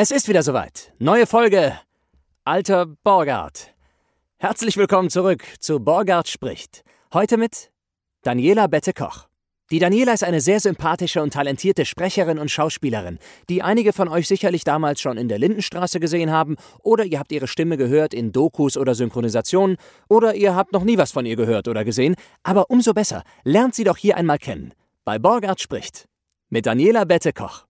[0.00, 0.92] Es ist wieder soweit.
[1.00, 1.76] Neue Folge.
[2.44, 3.74] Alter Borgard.
[4.36, 6.84] Herzlich willkommen zurück zu Borgard spricht.
[7.12, 7.72] Heute mit
[8.22, 9.26] Daniela Bette-Koch.
[9.72, 14.28] Die Daniela ist eine sehr sympathische und talentierte Sprecherin und Schauspielerin, die einige von euch
[14.28, 16.54] sicherlich damals schon in der Lindenstraße gesehen haben,
[16.84, 19.78] oder ihr habt ihre Stimme gehört in Dokus oder Synchronisationen,
[20.08, 23.74] oder ihr habt noch nie was von ihr gehört oder gesehen, aber umso besser, lernt
[23.74, 24.74] sie doch hier einmal kennen.
[25.04, 26.06] Bei Borgard spricht.
[26.50, 27.67] Mit Daniela Bette-Koch.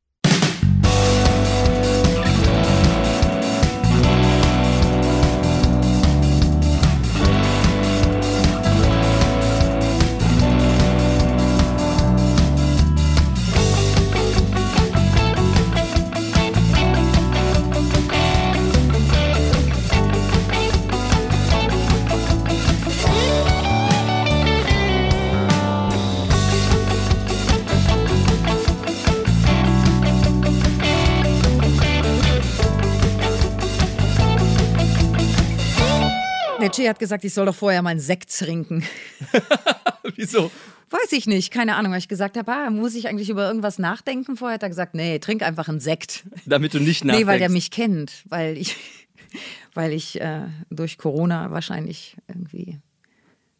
[36.69, 38.85] Der Che hat gesagt, ich soll doch vorher mal einen Sekt trinken.
[40.17, 40.51] Wieso?
[40.91, 43.79] Weiß ich nicht, keine Ahnung, weil ich gesagt habe, ah, muss ich eigentlich über irgendwas
[43.79, 44.37] nachdenken?
[44.37, 46.25] Vorher hat er gesagt, nee, trink einfach einen Sekt.
[46.45, 47.25] Damit du nicht nachdenkst.
[47.25, 48.77] Nee, weil der mich kennt, weil ich,
[49.75, 52.79] weil ich äh, durch Corona wahrscheinlich irgendwie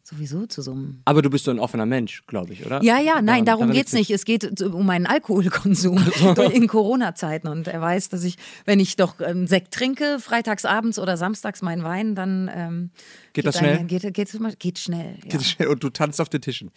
[0.09, 1.01] sowieso zu einem.
[1.05, 2.81] Aber du bist so ein offener Mensch, glaube ich, oder?
[2.83, 4.11] Ja, ja, nein, darum geht's liegt's nicht.
[4.11, 5.97] Es geht um meinen Alkoholkonsum
[6.53, 7.47] in Corona-Zeiten.
[7.47, 11.61] Und er weiß, dass ich, wenn ich doch ähm, Sekt trinke, freitags abends oder samstags
[11.61, 12.89] meinen Wein, dann ähm,
[13.33, 13.85] Geht das einher- schnell?
[13.85, 15.15] Geht, geht, geht schnell.
[15.23, 15.29] Ja.
[15.29, 16.71] Geht schnell Und du tanzt auf den Tischen.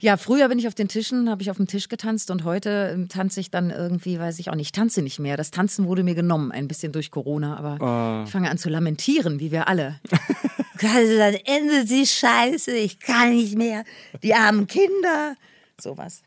[0.00, 2.90] Ja, früher bin ich auf den Tischen, habe ich auf dem Tisch getanzt und heute
[2.94, 5.36] ähm, tanze ich dann irgendwie, weiß ich auch nicht, tanze nicht mehr.
[5.36, 8.24] Das Tanzen wurde mir genommen, ein bisschen durch Corona, aber Ah.
[8.24, 10.00] ich fange an zu lamentieren, wie wir alle.
[10.82, 13.84] Also dann endet die Scheiße, ich kann nicht mehr.
[14.22, 15.36] Die armen Kinder.
[15.80, 16.22] Sowas.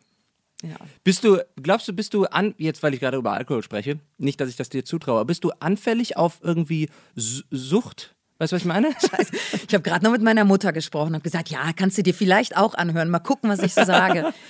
[0.64, 0.76] Ja.
[1.04, 4.40] Bist du, glaubst du, bist du an, jetzt weil ich gerade über Alkohol spreche, nicht,
[4.40, 8.16] dass ich das dir zutraue, aber bist du anfällig auf irgendwie Sucht?
[8.38, 8.90] Weißt du, was ich meine?
[9.12, 9.34] Also,
[9.68, 12.58] ich habe gerade noch mit meiner Mutter gesprochen, habe gesagt, ja, kannst du dir vielleicht
[12.58, 14.34] auch anhören, mal gucken, was ich so sage.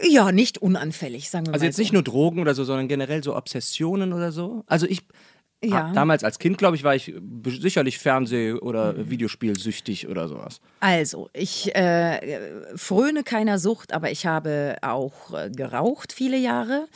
[0.00, 1.54] Ja, nicht unanfällig, sagen wir mal.
[1.54, 1.82] Also jetzt so.
[1.82, 4.64] nicht nur Drogen oder so, sondern generell so Obsessionen oder so.
[4.66, 5.02] Also ich,
[5.64, 5.86] Ja.
[5.86, 10.60] ah, damals als Kind, glaube ich, war ich be- sicherlich Fernseh- oder Videospielsüchtig oder sowas.
[10.80, 12.38] Also, ich äh,
[12.76, 16.88] fröne keiner Sucht, aber ich habe auch äh, geraucht viele Jahre.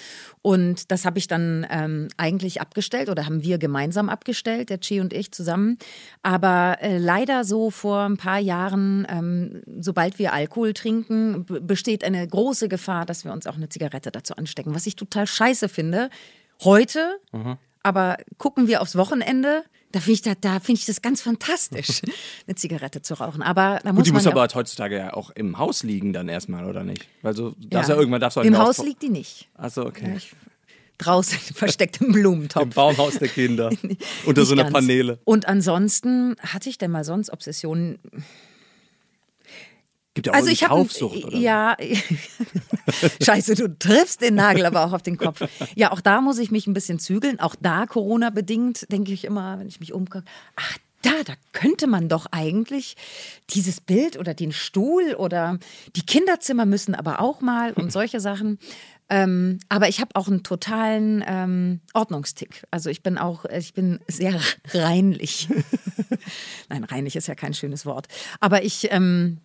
[0.43, 5.01] Und das habe ich dann ähm, eigentlich abgestellt oder haben wir gemeinsam abgestellt, der Chi
[5.01, 5.79] und ich zusammen.
[6.23, 12.27] Aber äh, leider so vor ein paar Jahren, ähm, sobald wir Alkohol trinken, besteht eine
[12.27, 14.75] große Gefahr, dass wir uns auch eine Zigarette dazu anstecken.
[14.75, 16.09] Was ich total scheiße finde.
[16.65, 17.19] Heute,
[17.83, 19.65] aber gucken wir aufs Wochenende.
[19.93, 22.03] Da finde ich, da, da finde ich das ganz fantastisch,
[22.47, 23.43] eine Zigarette zu rauchen.
[23.43, 25.83] Aber da muss Gut, die muss ja aber auch- halt heutzutage ja auch im Haus
[25.83, 27.09] liegen dann erstmal, oder nicht?
[27.23, 27.81] Weil so, Ja.
[27.83, 27.95] ja.
[27.97, 29.49] irgendwann darfst du halt Im Haus liegt die nicht.
[29.55, 30.13] Achso, okay.
[30.19, 30.33] Ich,
[30.99, 32.75] draußen versteckt im Im Blumentopf.
[32.75, 33.71] Baumhaus der Kinder.
[34.27, 34.75] Unter so einer ganz.
[34.75, 35.21] Paneele.
[35.25, 37.99] Und ansonsten hatte ich denn mal sonst Obsessionen?
[40.19, 41.77] Gibt ja auch Also ich habe Kaufsucht oder ja,
[43.23, 45.49] Scheiße, du triffst den Nagel aber auch auf den Kopf.
[45.77, 47.39] Ja, auch da muss ich mich ein bisschen zügeln.
[47.39, 50.25] Auch da Corona bedingt denke ich immer, wenn ich mich umgucke,
[50.57, 52.97] ach da, da könnte man doch eigentlich
[53.51, 55.61] dieses Bild oder den Stuhl oder
[55.95, 58.59] die Kinderzimmer müssen aber auch mal und solche Sachen.
[59.09, 62.65] Ähm, aber ich habe auch einen totalen ähm, Ordnungstick.
[62.73, 64.41] Also ich bin auch, ich bin sehr
[64.75, 65.49] reinlich.
[66.69, 68.09] Nein, reinlich ist ja kein schönes Wort.
[68.41, 69.39] Aber ich ähm,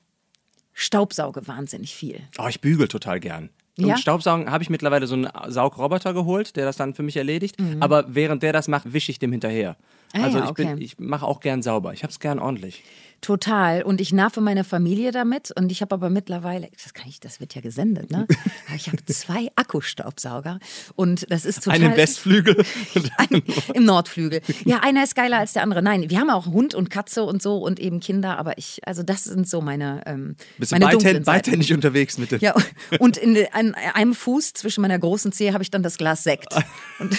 [0.74, 2.22] staubsauge wahnsinnig viel.
[2.38, 3.50] Oh, ich bügel total gern.
[3.78, 3.96] Ja?
[3.96, 7.56] Und Staubsaugen habe ich mittlerweile so einen Saugroboter geholt, der das dann für mich erledigt.
[7.80, 9.78] Aber während der das macht, wische ich dem hinterher.
[10.14, 10.22] Mhm.
[10.22, 10.76] Ah also ja, ich, okay.
[10.78, 11.94] ich mache auch gern sauber.
[11.94, 12.84] Ich habe es gern ordentlich.
[13.24, 13.84] Total.
[13.84, 15.52] Und ich nerve meine Familie damit.
[15.52, 18.28] Und ich habe aber mittlerweile, das kann ich, das wird ja gesendet, ne?
[18.68, 20.60] Aber Ich habe zwei Akkustaubsauger.
[20.96, 21.80] Und das ist total.
[21.80, 22.64] Einen im Westflügel.
[23.18, 23.42] Ein,
[23.74, 24.42] Im Nordflügel.
[24.66, 25.82] Ja, einer ist geiler als der andere.
[25.82, 29.04] Nein, wir haben auch Hund und Katze und so und eben Kinder, aber ich, also
[29.04, 31.24] das sind so meine, ähm, Bist du meine Seiten.
[31.24, 32.40] beidhändig unterwegs mit dem.
[32.40, 32.54] Ja,
[33.00, 36.54] und in, an einem Fuß zwischen meiner großen Zehe habe ich dann das Glas Sekt.
[37.00, 37.18] Und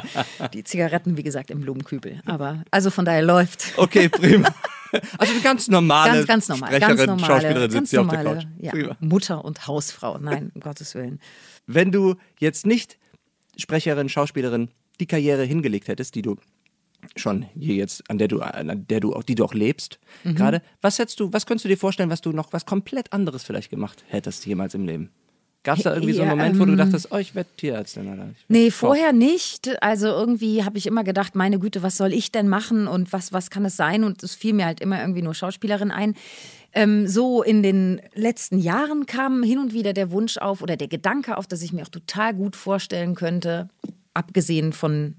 [0.52, 2.20] die Zigaretten, wie gesagt, im Blumenkübel.
[2.26, 3.72] Aber also von daher läuft.
[3.76, 4.52] Okay, prima.
[5.18, 6.68] Also eine ganz normale Ganz, ganz normal.
[6.70, 8.44] Sprecherin, Ganz normale, Schauspielerin ganz sitzt hier auf der Couch.
[8.58, 8.96] Ja.
[9.00, 10.18] Mutter und Hausfrau.
[10.18, 11.20] Nein, um Gottes Willen.
[11.66, 12.98] Wenn du jetzt nicht
[13.56, 14.68] Sprecherin, Schauspielerin
[15.00, 16.36] die Karriere hingelegt hättest, die du
[17.16, 20.34] schon hier jetzt, an der du, an der du auch, die du auch lebst, Mhm.
[20.36, 23.42] gerade, was hättest du, was könntest du dir vorstellen, was du noch was komplett anderes
[23.44, 25.10] vielleicht gemacht hättest jemals im Leben?
[25.64, 28.06] Gab es da irgendwie so einen Moment, wo du ähm, dachtest, oh, ich werde Tierärztin
[28.06, 28.18] oder?
[28.18, 28.76] werd Nee, Koch?
[28.76, 29.82] vorher nicht.
[29.82, 33.32] Also irgendwie habe ich immer gedacht, meine Güte, was soll ich denn machen und was,
[33.32, 34.04] was kann es sein?
[34.04, 36.14] Und es fiel mir halt immer irgendwie nur Schauspielerin ein.
[36.74, 40.88] Ähm, so in den letzten Jahren kam hin und wieder der Wunsch auf oder der
[40.88, 43.70] Gedanke auf, dass ich mir auch total gut vorstellen könnte,
[44.12, 45.14] abgesehen von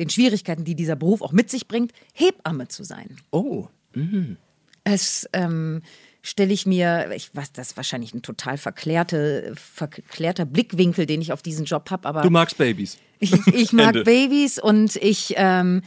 [0.00, 3.16] den Schwierigkeiten, die dieser Beruf auch mit sich bringt, Hebamme zu sein.
[3.30, 3.68] Oh.
[4.82, 5.82] Es ähm,
[6.28, 11.32] stelle ich mir, ich weiß, das ist wahrscheinlich ein total verklärte, verklärter Blickwinkel, den ich
[11.32, 12.98] auf diesen Job habe, aber Du magst Babys.
[13.18, 14.04] ich, ich mag Ende.
[14.04, 15.82] Babys und ich, ähm,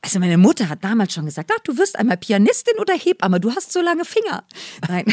[0.00, 3.50] also meine Mutter hat damals schon gesagt, ach, du wirst einmal Pianistin oder Hebamme, du
[3.54, 4.44] hast so lange Finger.
[4.88, 5.04] Nein.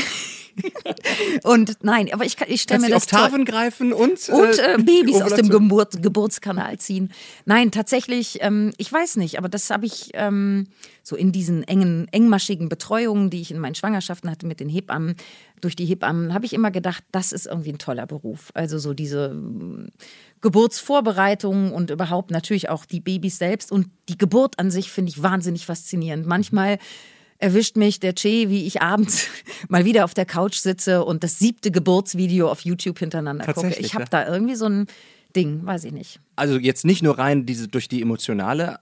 [1.43, 4.77] Und nein, aber ich, kann- ich stelle mir das toll- Oktaven greifen und, und äh,
[4.77, 5.49] Babys aus dem.
[5.49, 7.11] Geburt, Geburtskanal ziehen.
[7.45, 10.67] Nein, tatsächlich, ähm, ich weiß nicht, aber das habe ich ähm,
[11.03, 15.15] so in diesen engen, engmaschigen Betreuungen, die ich in meinen Schwangerschaften hatte mit den Hebammen,
[15.61, 18.51] durch die Hebammen, habe ich immer gedacht, das ist irgendwie ein toller Beruf.
[18.53, 19.89] Also so diese ähm,
[20.41, 25.21] Geburtsvorbereitung und überhaupt natürlich auch die Babys selbst und die Geburt an sich finde ich
[25.23, 26.25] wahnsinnig faszinierend.
[26.25, 26.77] Manchmal
[27.39, 29.27] erwischt mich der Che, wie ich abends
[29.69, 33.75] mal wieder auf der Couch sitze und das siebte Geburtsvideo auf YouTube hintereinander gucke.
[33.79, 34.09] Ich habe ja.
[34.09, 34.87] da irgendwie so ein
[35.35, 36.19] Ding, weiß ich nicht.
[36.35, 38.79] Also jetzt nicht nur rein diese durch die emotionale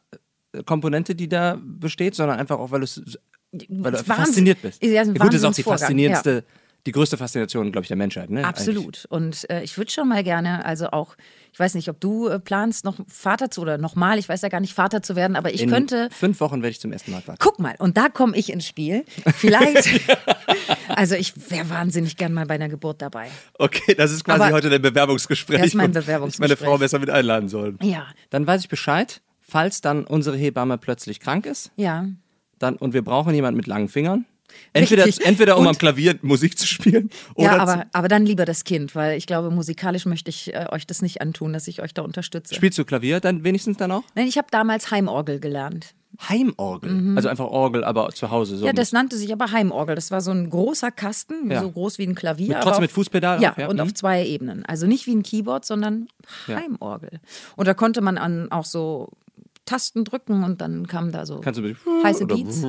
[0.53, 4.83] äh, Komponente, die da besteht, sondern einfach auch, weil, weil du fasziniert bist.
[4.83, 6.43] Ja, gut, das ist auch die faszinierendste,
[6.85, 8.29] die größte Faszination, glaube ich, der Menschheit.
[8.29, 8.45] Ne?
[8.45, 9.05] Absolut.
[9.09, 11.15] Und äh, ich würde schon mal gerne, also auch,
[11.53, 14.49] ich weiß nicht, ob du äh, planst, noch Vater zu oder nochmal, ich weiß ja
[14.49, 16.09] gar nicht, Vater zu werden, aber ich In könnte.
[16.11, 17.37] fünf Wochen werde ich zum ersten Mal Vater.
[17.39, 19.05] Guck mal, und da komme ich ins Spiel.
[19.35, 19.89] Vielleicht.
[20.89, 23.29] also ich wäre wahnsinnig gern mal bei einer Geburt dabei.
[23.57, 25.57] Okay, das ist quasi Aber- heute ein Bewerbungsgespräch.
[25.57, 26.51] Das ist mein Bewerbungsgespräch.
[26.51, 27.77] Ich meine Frau besser mit einladen sollen.
[27.81, 28.07] Ja.
[28.29, 32.05] Dann weiß ich Bescheid, falls dann unsere Hebamme plötzlich krank ist Ja.
[32.59, 34.25] dann, und wir brauchen jemanden mit langen Fingern.
[34.73, 35.25] Entweder, Richtig.
[35.25, 38.63] entweder um Und- am Klavier Musik zu spielen oder Ja, aber, aber dann lieber das
[38.63, 41.93] Kind, weil ich glaube, musikalisch möchte ich äh, euch das nicht antun, dass ich euch
[41.93, 42.53] da unterstütze.
[42.55, 44.03] spielst du Klavier dann wenigstens dann auch?
[44.15, 45.93] Nein, ich habe damals Heimorgel gelernt.
[46.29, 47.13] Heimorgel.
[47.15, 48.55] Also einfach Orgel, aber zu Hause.
[48.57, 48.67] So Mhm.
[48.67, 49.95] Ja, das nannte sich aber Heimorgel.
[49.95, 51.61] Das war so ein großer Kasten, Ja.
[51.61, 52.47] so groß wie ein Klavier.
[52.47, 53.67] Mit- aber trotzdem mit Fußpedal Ja, ja?
[53.67, 53.81] und Mhm.
[53.81, 54.65] auf zwei Ebenen.
[54.65, 56.07] Also nicht wie ein Keyboard, sondern
[56.47, 56.57] Ja.
[56.57, 57.19] Heimorgel.
[57.55, 59.09] Und da konnte man an auch so
[59.65, 62.63] Tasten drücken und dann kam da so Kannst du heiße Beats.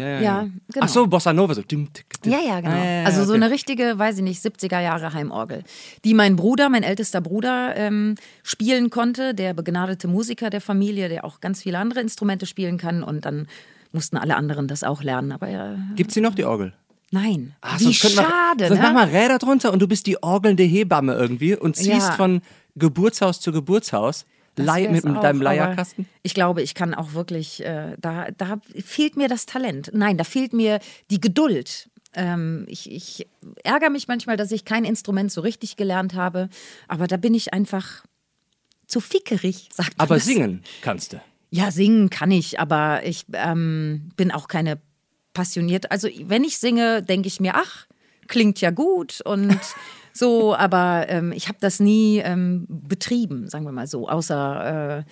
[0.00, 0.40] Ja, ja, Ja, ja.
[0.72, 0.84] genau.
[0.84, 1.62] Ach so, Bossa Nova so.
[1.62, 2.32] Dim, tick, dim.
[2.32, 2.74] Ja, ja, genau.
[2.74, 3.42] Ah, also so okay.
[3.42, 5.62] eine richtige, weiß ich nicht, 70er Jahre Heimorgel,
[6.04, 11.24] die mein Bruder, mein ältester Bruder, ähm, spielen konnte, der begnadete Musiker der Familie, der
[11.24, 13.46] auch ganz viele andere Instrumente spielen kann und dann
[13.92, 16.72] mussten alle anderen das auch lernen, aber ja, Gibt's hier noch die Orgel?
[17.12, 17.54] nein.
[17.60, 18.82] Ah, Wie schade, sonst ne?
[18.82, 22.12] mach mal Räder drunter und du bist die orgelnde Hebamme irgendwie und ziehst Ja.
[22.12, 22.40] von
[22.76, 24.26] Geburtshaus zu Geburtshaus
[24.56, 26.06] Leih, mit auch, deinem Leierkasten.
[26.22, 29.90] Ich glaube, ich kann auch wirklich, äh, da, da fehlt mir das Talent.
[29.94, 30.80] Nein, da fehlt mir
[31.10, 31.88] die Geduld.
[32.14, 33.28] Ähm, ich, ich
[33.62, 36.48] ärgere mich manchmal, dass ich kein Instrument so richtig gelernt habe,
[36.88, 38.04] aber da bin ich einfach
[38.86, 40.24] zu fickerig, sagt man Aber das.
[40.24, 41.22] singen kannst du.
[41.50, 44.80] Ja, singen kann ich, aber ich ähm, bin auch keine
[45.32, 45.90] passioniert.
[45.90, 47.86] Also wenn ich singe, denke ich mir, ach,
[48.26, 49.58] klingt ja gut und
[50.12, 55.04] so, aber ähm, ich habe das nie ähm, betrieben, sagen wir mal so, außer äh,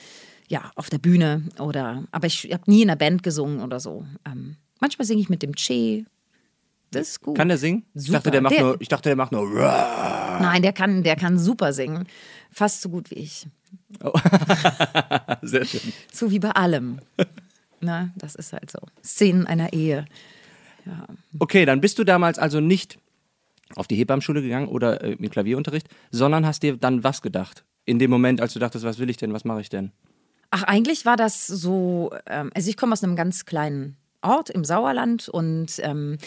[0.48, 2.04] ja auf der Bühne oder.
[2.10, 4.06] Aber ich habe nie in einer Band gesungen oder so.
[4.26, 6.04] Ähm, manchmal singe ich mit dem Che.
[6.90, 7.36] Das ist gut.
[7.36, 7.84] Kann der singen?
[7.94, 8.18] Ich Super.
[8.18, 8.80] dachte, der macht Der- nur.
[8.80, 9.46] Ich dachte, der macht nur.
[10.40, 12.06] Nein, der kann, der kann super singen,
[12.50, 13.46] fast so gut wie ich.
[15.42, 15.92] Sehr schön.
[16.12, 17.00] So wie bei allem.
[17.80, 18.78] Na, das ist halt so.
[19.04, 20.06] Szenen einer Ehe.
[21.38, 22.98] Okay, dann bist du damals also nicht
[23.76, 27.64] auf die Hebammenschule gegangen oder äh, im Klavierunterricht, sondern hast dir dann was gedacht?
[27.84, 29.92] In dem Moment, als du dachtest, was will ich denn, was mache ich denn?
[30.50, 34.64] Ach, eigentlich war das so, ähm, also ich komme aus einem ganz kleinen Ort im
[34.64, 36.18] Sauerland und ähm,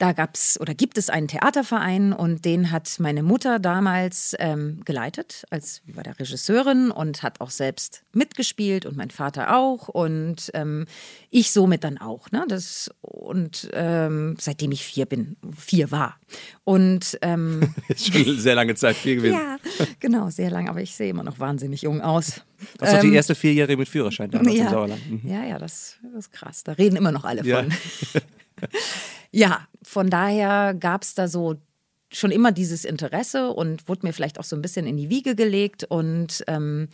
[0.00, 5.44] da gab's oder gibt es einen Theaterverein und den hat meine Mutter damals ähm, geleitet,
[5.50, 10.86] als war der Regisseurin und hat auch selbst mitgespielt und mein Vater auch und ähm,
[11.30, 12.30] ich somit dann auch.
[12.32, 12.46] Ne?
[12.48, 16.18] Das, und ähm, seitdem ich vier bin, vier war.
[16.64, 19.34] Und ähm, Ist schon sehr lange Zeit viel gewesen.
[19.34, 19.58] ja,
[20.00, 22.40] genau, sehr lang, aber ich sehe immer noch wahnsinnig jung aus.
[22.78, 24.70] Das ist doch die erste Vierjährige mit Führerschein damals im Ähm, ja.
[24.70, 25.10] Sauerland.
[25.24, 25.30] Mhm.
[25.30, 26.64] Ja, ja, das, das ist krass.
[26.64, 27.62] Da reden immer noch alle Ja.
[27.62, 27.72] von.
[29.30, 31.56] ja, von daher gab es da so
[32.12, 35.36] schon immer dieses Interesse und wurde mir vielleicht auch so ein bisschen in die Wiege
[35.36, 36.88] gelegt und ähm,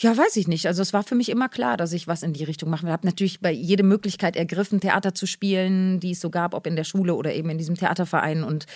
[0.00, 0.66] ja, weiß ich nicht.
[0.66, 2.92] Also es war für mich immer klar, dass ich was in die Richtung machen will.
[2.92, 6.76] Habe natürlich bei jede Möglichkeit ergriffen, Theater zu spielen, die es so gab, ob in
[6.76, 8.44] der Schule oder eben in diesem Theaterverein.
[8.44, 8.66] Und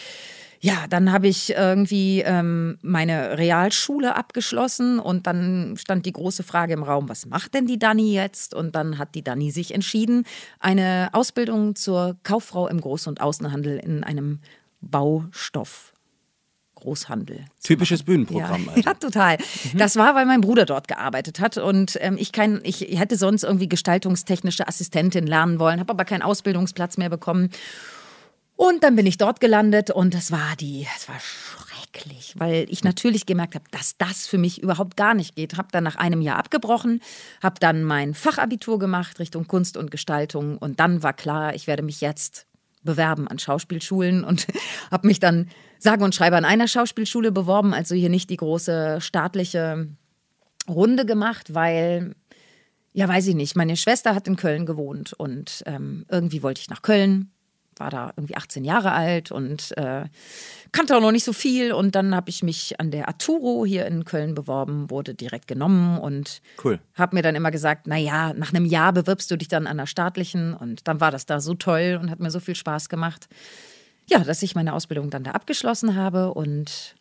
[0.64, 6.72] ja, dann habe ich irgendwie ähm, meine Realschule abgeschlossen und dann stand die große Frage
[6.74, 8.54] im Raum, was macht denn die Dani jetzt?
[8.54, 10.24] Und dann hat die Dani sich entschieden,
[10.60, 14.38] eine Ausbildung zur Kauffrau im Groß- und Außenhandel in einem
[14.80, 15.92] Baustoff.
[16.76, 17.44] Großhandel.
[17.62, 18.64] Typisches Bühnenprogramm.
[18.66, 18.88] Ja, Also.
[18.88, 19.38] ja, total.
[19.74, 23.42] Das war, weil mein Bruder dort gearbeitet hat und ähm, ich, kein, ich hätte sonst
[23.42, 27.50] irgendwie gestaltungstechnische Assistentin lernen wollen, habe aber keinen Ausbildungsplatz mehr bekommen.
[28.62, 32.34] Und dann bin ich dort gelandet und das war die, es war schrecklich.
[32.36, 35.56] weil ich natürlich gemerkt habe, dass das für mich überhaupt gar nicht geht.
[35.56, 37.00] Habe dann nach einem Jahr abgebrochen,
[37.42, 41.82] habe dann mein Fachabitur gemacht Richtung Kunst und Gestaltung und dann war klar, ich werde
[41.82, 42.46] mich jetzt
[42.84, 44.46] bewerben an Schauspielschulen und
[44.92, 45.50] habe mich dann
[45.80, 49.88] sage und schreibe an einer Schauspielschule beworben, also hier nicht die große staatliche
[50.68, 52.14] Runde gemacht, weil
[52.92, 53.56] ja, weiß ich nicht.
[53.56, 57.31] Meine Schwester hat in Köln gewohnt und ähm, irgendwie wollte ich nach Köln
[57.82, 60.04] war da irgendwie 18 Jahre alt und äh,
[60.70, 61.72] kannte auch noch nicht so viel.
[61.72, 65.98] Und dann habe ich mich an der Arturo hier in Köln beworben, wurde direkt genommen
[65.98, 66.78] und cool.
[66.94, 69.86] habe mir dann immer gesagt, naja, nach einem Jahr bewirbst du dich dann an der
[69.86, 70.54] staatlichen.
[70.54, 73.28] Und dann war das da so toll und hat mir so viel Spaß gemacht.
[74.06, 76.94] Ja, dass ich meine Ausbildung dann da abgeschlossen habe und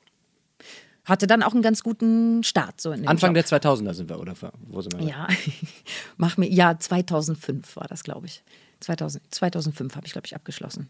[1.05, 2.81] hatte dann auch einen ganz guten Start.
[2.81, 3.45] So Anfang Job.
[3.47, 4.33] der 2000er sind wir, oder
[4.67, 5.07] wo sind wir?
[5.07, 5.27] Ja,
[6.17, 8.43] mach mir, ja, 2005 war das, glaube ich.
[8.81, 10.89] 2000, 2005 habe ich, glaube ich, abgeschlossen.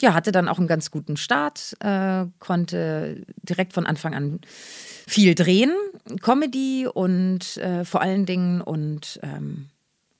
[0.00, 4.40] Ja, hatte dann auch einen ganz guten Start, äh, konnte direkt von Anfang an
[5.06, 5.72] viel drehen,
[6.22, 9.70] Comedy und äh, vor allen Dingen und ähm,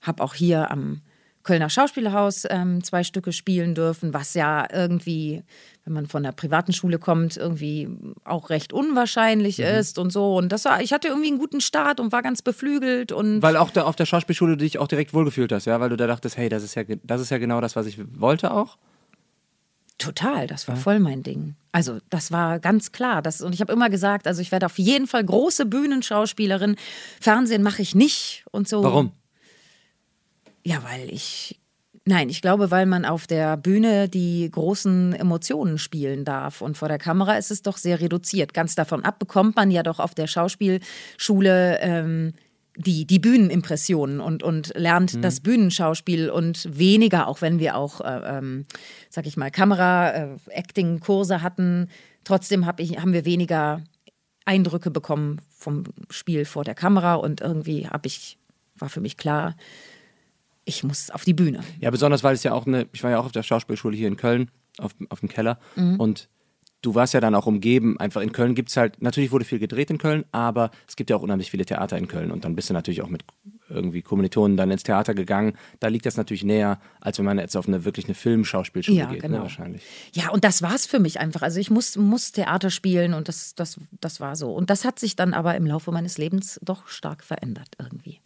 [0.00, 1.02] habe auch hier am
[1.48, 5.42] Kölner Schauspielhaus ähm, zwei Stücke spielen dürfen, was ja irgendwie,
[5.86, 7.88] wenn man von der privaten Schule kommt, irgendwie
[8.22, 9.64] auch recht unwahrscheinlich mhm.
[9.64, 10.36] ist und so.
[10.36, 13.40] Und das war, ich hatte irgendwie einen guten Start und war ganz beflügelt und.
[13.40, 15.96] Weil auch da auf der Schauspielschule du dich auch direkt wohlgefühlt hast, ja, weil du
[15.96, 18.76] da dachtest, hey, das ist ja, das ist ja genau das, was ich wollte auch.
[19.96, 20.80] Total, das war ja.
[20.82, 21.54] voll mein Ding.
[21.72, 23.22] Also das war ganz klar.
[23.22, 26.76] Das, und ich habe immer gesagt, also ich werde auf jeden Fall große Bühnenschauspielerin.
[27.22, 28.84] Fernsehen mache ich nicht und so.
[28.84, 29.12] Warum?
[30.68, 31.58] Ja, weil ich.
[32.04, 36.60] Nein, ich glaube, weil man auf der Bühne die großen Emotionen spielen darf.
[36.60, 38.52] Und vor der Kamera ist es doch sehr reduziert.
[38.52, 42.34] Ganz davon ab bekommt man ja doch auf der Schauspielschule ähm,
[42.76, 45.22] die, die Bühnenimpressionen und, und lernt mhm.
[45.22, 48.66] das Bühnenschauspiel und weniger, auch wenn wir auch, äh, ähm,
[49.08, 51.88] sag ich mal, Kamera-Acting-Kurse äh, hatten.
[52.24, 53.82] Trotzdem hab ich, haben wir weniger
[54.44, 58.38] Eindrücke bekommen vom Spiel vor der Kamera und irgendwie habe ich,
[58.76, 59.56] war für mich klar,
[60.68, 61.60] ich muss auf die Bühne.
[61.80, 64.06] Ja, besonders weil es ja auch eine, ich war ja auch auf der Schauspielschule hier
[64.06, 65.58] in Köln, auf, auf dem Keller.
[65.76, 65.98] Mhm.
[65.98, 66.28] Und
[66.82, 67.98] du warst ja dann auch umgeben.
[67.98, 71.10] Einfach in Köln gibt es halt, natürlich wurde viel gedreht in Köln, aber es gibt
[71.10, 72.30] ja auch unheimlich viele Theater in Köln.
[72.30, 73.24] Und dann bist du natürlich auch mit
[73.70, 75.54] irgendwie Kommilitonen dann ins Theater gegangen.
[75.80, 79.06] Da liegt das natürlich näher, als wenn man jetzt auf eine wirklich eine Filmschauspielschule ja,
[79.06, 79.36] geht, ne, genau.
[79.38, 79.82] ne, wahrscheinlich.
[80.12, 81.42] Ja, und das war es für mich einfach.
[81.42, 84.52] Also ich muss, muss Theater spielen und das, das, das war so.
[84.52, 88.20] Und das hat sich dann aber im Laufe meines Lebens doch stark verändert irgendwie.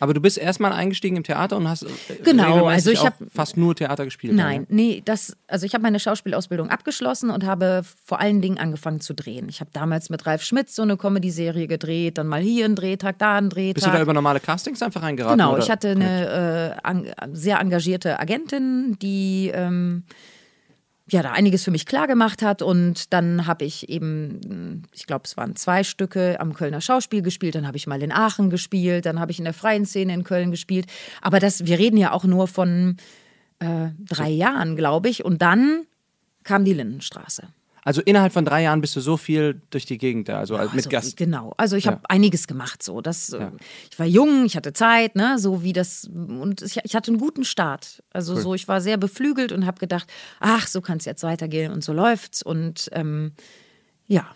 [0.00, 1.88] Aber du bist erstmal eingestiegen im Theater und hast äh,
[2.24, 4.34] genau, also ich habe fast nur Theater gespielt.
[4.34, 8.58] Nein, dann, nee, das, also ich habe meine Schauspielausbildung abgeschlossen und habe vor allen Dingen
[8.58, 9.48] angefangen zu drehen.
[9.50, 13.18] Ich habe damals mit Ralf Schmitz so eine Comedy-Serie gedreht, dann mal hier einen Drehtag,
[13.18, 13.74] da einen Drehtag.
[13.74, 15.38] Bist du da über normale Castings einfach reingeraten?
[15.38, 15.62] Genau, oder?
[15.62, 20.04] ich hatte eine äh, an, sehr engagierte Agentin, die ähm,
[21.10, 22.62] ja, da einiges für mich klar gemacht hat.
[22.62, 27.54] Und dann habe ich eben, ich glaube, es waren zwei Stücke am Kölner Schauspiel gespielt.
[27.54, 29.06] Dann habe ich mal in Aachen gespielt.
[29.06, 30.86] Dann habe ich in der freien Szene in Köln gespielt.
[31.20, 32.96] Aber das, wir reden ja auch nur von
[33.58, 35.24] äh, drei Jahren, glaube ich.
[35.24, 35.84] Und dann
[36.44, 37.48] kam die Lindenstraße.
[37.84, 40.74] Also innerhalb von drei Jahren bist du so viel durch die Gegend da, also, also
[40.76, 41.16] mit Gast.
[41.16, 41.92] Genau, also ich ja.
[41.92, 42.82] habe einiges gemacht.
[42.82, 43.52] So, das, äh, ja.
[43.90, 47.18] ich war jung, ich hatte Zeit, ne, so wie das und ich, ich hatte einen
[47.18, 48.02] guten Start.
[48.12, 48.40] Also cool.
[48.40, 50.08] so, ich war sehr beflügelt und habe gedacht,
[50.40, 53.32] ach, so kann es jetzt weitergehen und so läuft's und ähm,
[54.06, 54.26] ja,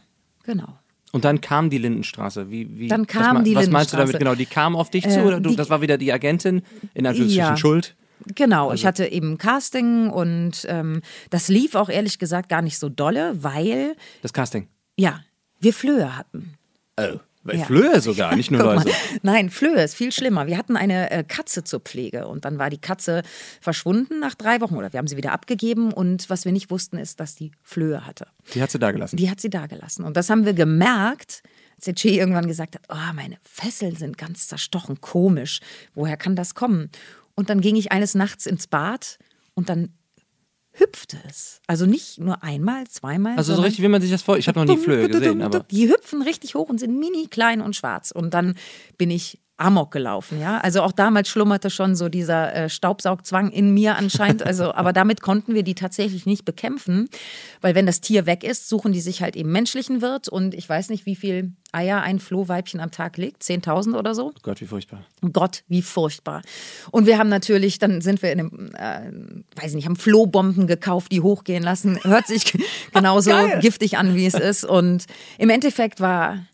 [0.45, 0.79] genau.
[1.13, 2.51] Und dann kam die Lindenstraße.
[2.51, 3.67] Wie, wie, dann kam was, die was Lindenstraße.
[3.67, 4.35] Was meinst du damit genau?
[4.35, 7.51] Die kam auf dich zu oder du, die, das war wieder die Agentin in Anführungsstrichen
[7.51, 7.57] ja.
[7.57, 7.95] Schuld?
[8.35, 8.75] Genau, also.
[8.75, 13.43] ich hatte eben Casting und ähm, das lief auch ehrlich gesagt gar nicht so dolle,
[13.43, 13.97] weil.
[14.23, 14.69] Das Casting?
[14.97, 15.21] Ja,
[15.61, 16.55] wir Flöhe hatten.
[16.99, 17.19] Oh.
[17.53, 17.65] Ja.
[17.65, 18.89] Flöhe sogar, nicht nur Läuse.
[19.23, 20.47] Nein, Flöhe ist viel schlimmer.
[20.47, 23.23] Wir hatten eine äh, Katze zur Pflege und dann war die Katze
[23.61, 26.97] verschwunden nach drei Wochen oder wir haben sie wieder abgegeben und was wir nicht wussten
[26.97, 28.29] ist, dass die Flöhe hatte.
[28.55, 29.17] Die hat sie da gelassen?
[29.17, 31.43] Die hat sie da gelassen und das haben wir gemerkt,
[31.77, 35.61] als der Che irgendwann gesagt hat, oh, meine Fesseln sind ganz zerstochen, komisch.
[35.95, 36.91] Woher kann das kommen?
[37.37, 39.19] Und dann ging ich eines Nachts ins Bad
[39.55, 39.91] und dann
[40.73, 41.61] hüpfte es.
[41.67, 43.37] Also nicht nur einmal, zweimal.
[43.37, 44.37] Also so richtig, wie man sich das vor.
[44.39, 47.61] Ich habe noch nie Flöhe gesehen, aber die hüpfen richtig hoch und sind mini klein
[47.61, 48.11] und schwarz.
[48.11, 48.55] Und dann
[48.99, 50.59] bin ich Amok gelaufen, ja.
[50.59, 54.43] Also auch damals schlummerte schon so dieser äh, Staubsaugzwang in mir anscheinend.
[54.43, 57.09] Also, aber damit konnten wir die tatsächlich nicht bekämpfen,
[57.61, 60.69] weil wenn das Tier weg ist, suchen die sich halt eben menschlichen Wirt und ich
[60.69, 64.33] weiß nicht, wie viel Eier ein Flohweibchen am Tag legt, 10.000 oder so.
[64.43, 65.05] Gott, wie furchtbar.
[65.33, 66.43] Gott, wie furchtbar.
[66.91, 71.13] Und wir haben natürlich, dann sind wir in einem, äh, weiß nicht, haben Flohbomben gekauft,
[71.13, 71.99] die hochgehen lassen.
[72.03, 72.53] Hört sich
[72.93, 73.31] genauso
[73.61, 74.65] giftig an, wie es ist.
[74.65, 75.07] Und
[75.39, 76.45] im Endeffekt war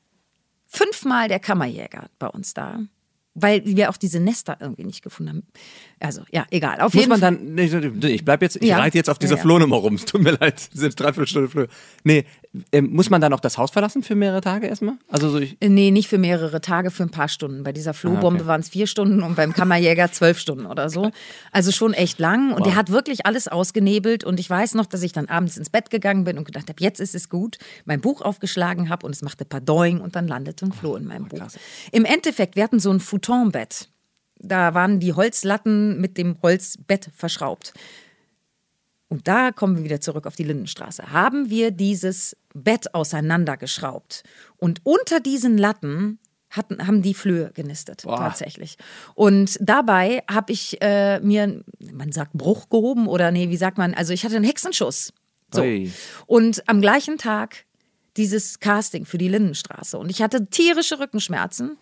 [0.70, 2.80] fünfmal der Kammerjäger bei uns da.
[3.34, 5.46] Weil wir auch diese Nester irgendwie nicht gefunden haben.
[6.02, 6.80] Also, ja, egal.
[6.80, 8.78] Auf Muss jeden man dann, ich bleib jetzt, ich ja.
[8.78, 9.42] reite jetzt auf dieser ja, ja.
[9.42, 9.96] Flohnummer rum.
[9.96, 11.68] Es tut mir leid, sind dreiviertel Stunde Flöhe.
[12.04, 12.24] Nee,
[12.72, 14.94] Ähm, muss man dann auch das Haus verlassen für mehrere Tage erstmal?
[15.08, 17.62] Also so ich, Nee, nicht für mehrere Tage, für ein paar Stunden.
[17.62, 18.46] Bei dieser Flohbombe Ah, okay.
[18.48, 21.10] waren es vier Stunden und beim Kammerjäger zwölf Stunden oder so.
[21.52, 22.52] Also schon echt lang.
[22.52, 24.24] Und der hat wirklich alles ausgenebelt.
[24.24, 26.82] Und ich weiß noch, dass ich dann abends ins Bett gegangen bin und gedacht habe,
[26.82, 27.58] jetzt ist es gut.
[27.84, 31.28] Mein Buch aufgeschlagen habe und es machte Padoing und dann landete ein Floh in meinem
[31.28, 31.46] Buch.
[31.92, 33.90] Im Endeffekt, wir hatten so ein Futonbett.
[34.40, 37.72] Da waren die Holzlatten mit dem Holzbett verschraubt.
[39.08, 41.12] Und da kommen wir wieder zurück auf die Lindenstraße.
[41.12, 44.22] Haben wir dieses Bett auseinandergeschraubt
[44.56, 46.20] und unter diesen Latten
[46.50, 48.76] hatten, haben die Flöhe genistet, tatsächlich.
[49.14, 53.94] Und dabei habe ich äh, mir, man sagt Bruch gehoben oder nee, wie sagt man,
[53.94, 55.12] also ich hatte einen Hexenschuss.
[55.52, 55.62] So.
[56.26, 57.64] Und am gleichen Tag
[58.16, 59.98] dieses Casting für die Lindenstraße.
[59.98, 61.76] Und ich hatte tierische Rückenschmerzen,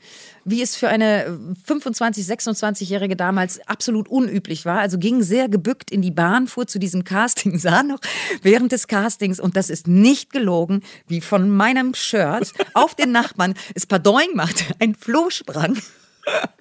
[0.45, 4.81] wie es für eine 25-, 26-Jährige damals absolut unüblich war.
[4.81, 8.01] Also ging sehr gebückt in die Bahn, fuhr zu diesem Casting, sah noch
[8.43, 13.55] während des Castings, und das ist nicht gelogen, wie von meinem Shirt auf den Nachbarn
[13.75, 15.79] es Padoing machte, ein Floh sprang.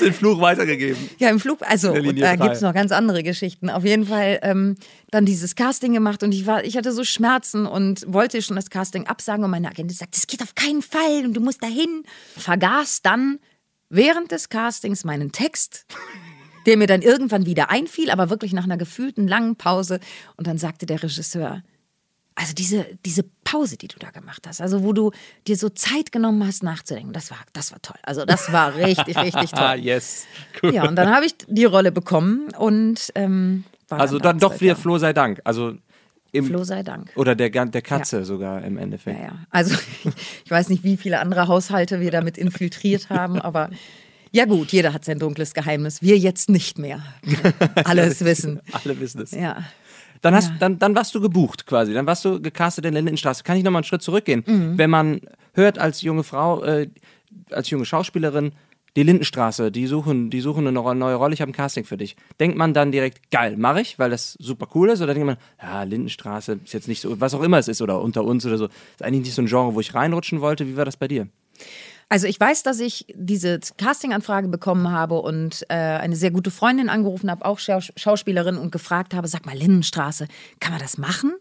[0.00, 1.10] den Fluch weitergegeben.
[1.18, 3.70] Ja, im Flug, also da gibt es noch ganz andere Geschichten.
[3.70, 4.76] Auf jeden Fall ähm,
[5.10, 8.70] dann dieses Casting gemacht und ich war, ich hatte so Schmerzen und wollte schon das
[8.70, 12.04] Casting absagen und meine Agentin sagt, das geht auf keinen Fall und du musst dahin.
[12.36, 13.38] Vergaß dann
[13.88, 15.86] während des Castings meinen Text,
[16.66, 20.00] der mir dann irgendwann wieder einfiel, aber wirklich nach einer gefühlten langen Pause.
[20.36, 21.62] Und dann sagte der Regisseur,
[22.34, 25.12] also diese, diese Pause, die du da gemacht hast, also wo du
[25.46, 27.96] dir so Zeit genommen hast, nachzudenken, das war, das war toll.
[28.02, 29.76] Also das war richtig, richtig toll.
[29.78, 30.26] Yes.
[30.62, 30.74] Cool.
[30.74, 34.48] Ja, und dann habe ich die Rolle bekommen und ähm, war Also dann, dann da
[34.48, 34.76] doch wieder.
[34.76, 35.40] Flo sei Dank.
[35.44, 35.74] Also
[36.32, 37.12] im, Flo sei Dank.
[37.14, 39.18] Oder der, der Katze sogar im Endeffekt.
[39.18, 39.38] Ja, ja.
[39.50, 39.76] Also
[40.44, 43.70] ich weiß nicht, wie viele andere Haushalte wir damit infiltriert haben, aber
[44.32, 46.02] ja gut, jeder hat sein dunkles Geheimnis.
[46.02, 47.04] Wir jetzt nicht mehr.
[47.84, 48.60] Alles wissen.
[48.72, 49.30] Alle wissen es.
[49.30, 49.62] Ja.
[50.24, 50.56] Dann, hast, Ja.
[50.58, 51.92] dann, dann warst du gebucht quasi.
[51.92, 53.44] Dann warst du gecastet in der Lindenstraße.
[53.44, 54.42] Kann ich nochmal einen Schritt zurückgehen?
[54.46, 54.78] Mhm.
[54.78, 55.20] Wenn man
[55.52, 56.88] hört als junge Frau, äh,
[57.50, 58.52] als junge Schauspielerin,
[58.96, 62.16] die Lindenstraße, die suchen, die suchen eine neue Rolle, ich habe ein Casting für dich.
[62.40, 65.02] Denkt man dann direkt, geil, mache ich, weil das super cool ist?
[65.02, 68.00] Oder denkt man, ja, Lindenstraße ist jetzt nicht so, was auch immer es ist, oder
[68.00, 70.66] unter uns oder so, ist eigentlich nicht so ein Genre, wo ich reinrutschen wollte.
[70.66, 71.28] Wie war das bei dir?
[72.08, 76.88] Also ich weiß, dass ich diese Castinganfrage bekommen habe und äh, eine sehr gute Freundin
[76.88, 80.28] angerufen habe, auch Schaus Schauspielerin, und gefragt habe, sag mal, Lindenstraße,
[80.60, 81.32] kann man das machen?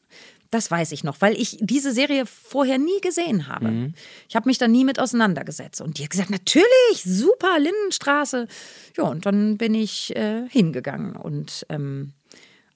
[0.54, 3.92] Das weiß ich noch, weil ich diese Serie vorher nie gesehen habe.
[4.30, 5.82] Ich habe mich da nie mit auseinandergesetzt.
[5.82, 6.68] Und die hat gesagt, natürlich,
[7.04, 8.48] super, Lindenstraße.
[8.96, 11.16] Ja, und dann bin ich äh, hingegangen.
[11.16, 12.14] Und ähm,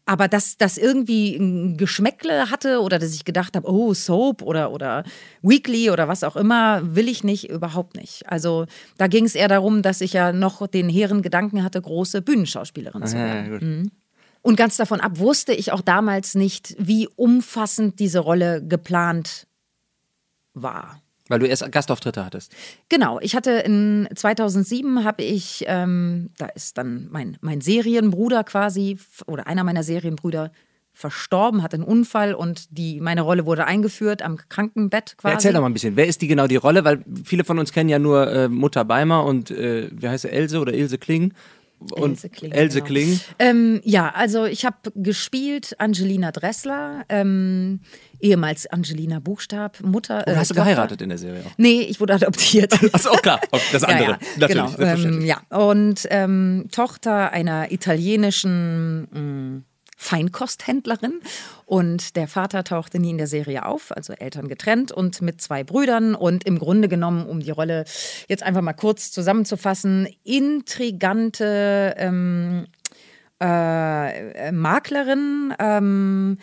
[0.08, 4.72] aber dass das irgendwie ein Geschmäckle hatte oder dass ich gedacht habe, oh, Soap oder,
[4.72, 5.04] oder
[5.42, 8.28] Weekly oder was auch immer, will ich nicht, überhaupt nicht.
[8.28, 8.66] Also
[8.98, 13.06] da ging es eher darum, dass ich ja noch den hehren Gedanken hatte, große Bühnenschauspielerin
[13.06, 13.84] zu werden.
[13.84, 13.92] gut.
[14.42, 19.46] Und ganz davon ab wusste ich auch damals nicht, wie umfassend diese Rolle geplant
[20.54, 21.02] war.
[21.30, 22.54] Weil du erst Gastauftritte hattest.
[22.90, 28.98] Genau, ich hatte in 2007 habe ich, ähm, da ist dann mein, mein Serienbruder quasi,
[29.26, 30.52] oder einer meiner Serienbrüder
[30.98, 35.32] verstorben, hatte einen Unfall und die, meine Rolle wurde eingeführt am Krankenbett quasi.
[35.32, 35.96] Ja, erzähl doch mal ein bisschen.
[35.96, 36.86] Wer ist die genau die Rolle?
[36.86, 40.32] Weil viele von uns kennen ja nur äh, Mutter Beimer und äh, wie heißt sie,
[40.32, 41.34] Else oder Ilse Kling.
[41.80, 42.86] Und Else Kling, Else genau.
[42.88, 43.20] Kling.
[43.40, 47.82] Ähm, ja, also ich habe gespielt Angelina Dressler, ähm,
[48.20, 50.26] ehemals Angelina Buchstab, Mutter.
[50.26, 50.72] Und äh, hast du Tochter.
[50.72, 51.52] geheiratet in der Serie auch?
[51.58, 52.74] Nee, ich wurde adoptiert.
[52.94, 53.40] Achso, klar.
[53.72, 54.18] Das andere.
[54.38, 54.74] Ja, ja, Natürlich.
[54.74, 55.18] genau.
[55.18, 55.42] Ähm, ja.
[55.50, 59.62] Und ähm, Tochter einer italienischen mh,
[59.98, 61.20] Feinkosthändlerin.
[61.66, 65.64] Und der Vater tauchte nie in der Serie auf, also Eltern getrennt und mit zwei
[65.64, 66.16] Brüdern.
[66.16, 67.84] Und im Grunde genommen, um die Rolle
[68.30, 72.68] jetzt einfach mal kurz zusammenzufassen, intrigante ähm,
[73.42, 75.54] äh, Maklerin.
[75.60, 76.38] Ähm,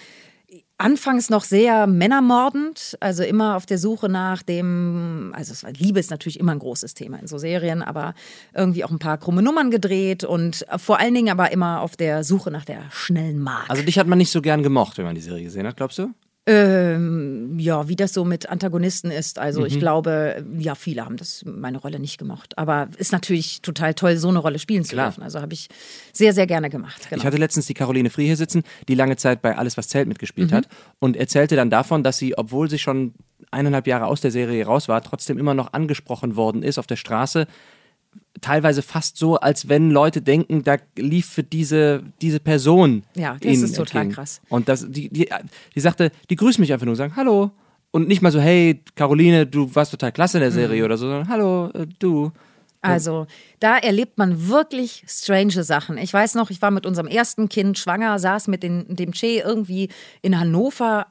[0.85, 6.39] Anfangs noch sehr männermordend, also immer auf der Suche nach dem, also Liebe ist natürlich
[6.39, 8.13] immer ein großes Thema in so Serien, aber
[8.53, 12.23] irgendwie auch ein paar krumme Nummern gedreht und vor allen Dingen aber immer auf der
[12.23, 13.71] Suche nach der schnellen Mark.
[13.71, 15.99] Also dich hat man nicht so gern gemocht, wenn man die Serie gesehen hat, glaubst
[15.99, 16.11] du?
[16.47, 19.39] Ähm, ja, wie das so mit Antagonisten ist.
[19.39, 19.67] Also Mhm.
[19.67, 22.59] ich glaube, ja, viele haben das meine Rolle nicht gemocht.
[22.59, 25.07] Aber ist natürlich total toll, so eine Rolle spielen zu Klar.
[25.07, 25.23] dürfen.
[25.23, 25.69] Also habe ich
[26.13, 27.09] sehr, sehr gerne gemacht.
[27.09, 27.21] Genau.
[27.21, 30.07] Ich hatte letztens die Caroline Frie hier sitzen, die lange Zeit bei Alles, was zählt
[30.07, 30.55] mitgespielt Mhm.
[30.57, 33.15] hat und erzählte dann davon, dass sie, obwohl sie schon
[33.51, 36.97] eineinhalb Jahre aus der Serie raus war, trotzdem immer noch angesprochen worden ist auf der
[36.97, 37.47] Straße.
[38.45, 43.03] Teilweise fast so, als wenn Leute denken, da lief für diese, diese Person.
[43.17, 44.15] Ja, das ihnen ist total entgegen.
[44.17, 44.41] krass.
[44.51, 45.29] Und das, die, die,
[45.75, 47.51] die sagte, die grüßt mich einfach nur und sagen Hallo.
[47.91, 50.85] Und nicht mal so, hey, Caroline, du warst total klasse in der Serie Mhm.
[50.85, 52.33] oder so, sondern Hallo, äh, du.
[52.83, 53.27] Also
[53.61, 55.97] da erlebt man wirklich strange Sachen.
[55.97, 59.39] Ich weiß noch, ich war mit unserem ersten Kind schwanger, saß mit den, dem Che
[59.39, 59.89] irgendwie
[60.21, 61.07] in Hannover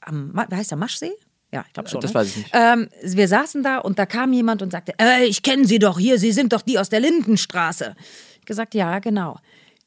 [0.00, 1.12] am, heißt der, Maschsee?
[1.56, 2.02] Ja, ich glaube schon.
[2.02, 2.14] Das ne?
[2.16, 2.50] weiß ich nicht.
[2.52, 5.98] Ähm, wir saßen da und da kam jemand und sagte, äh, ich kenne Sie doch
[5.98, 7.96] hier, Sie sind doch die aus der Lindenstraße.
[8.40, 9.38] Ich gesagt, ja, genau.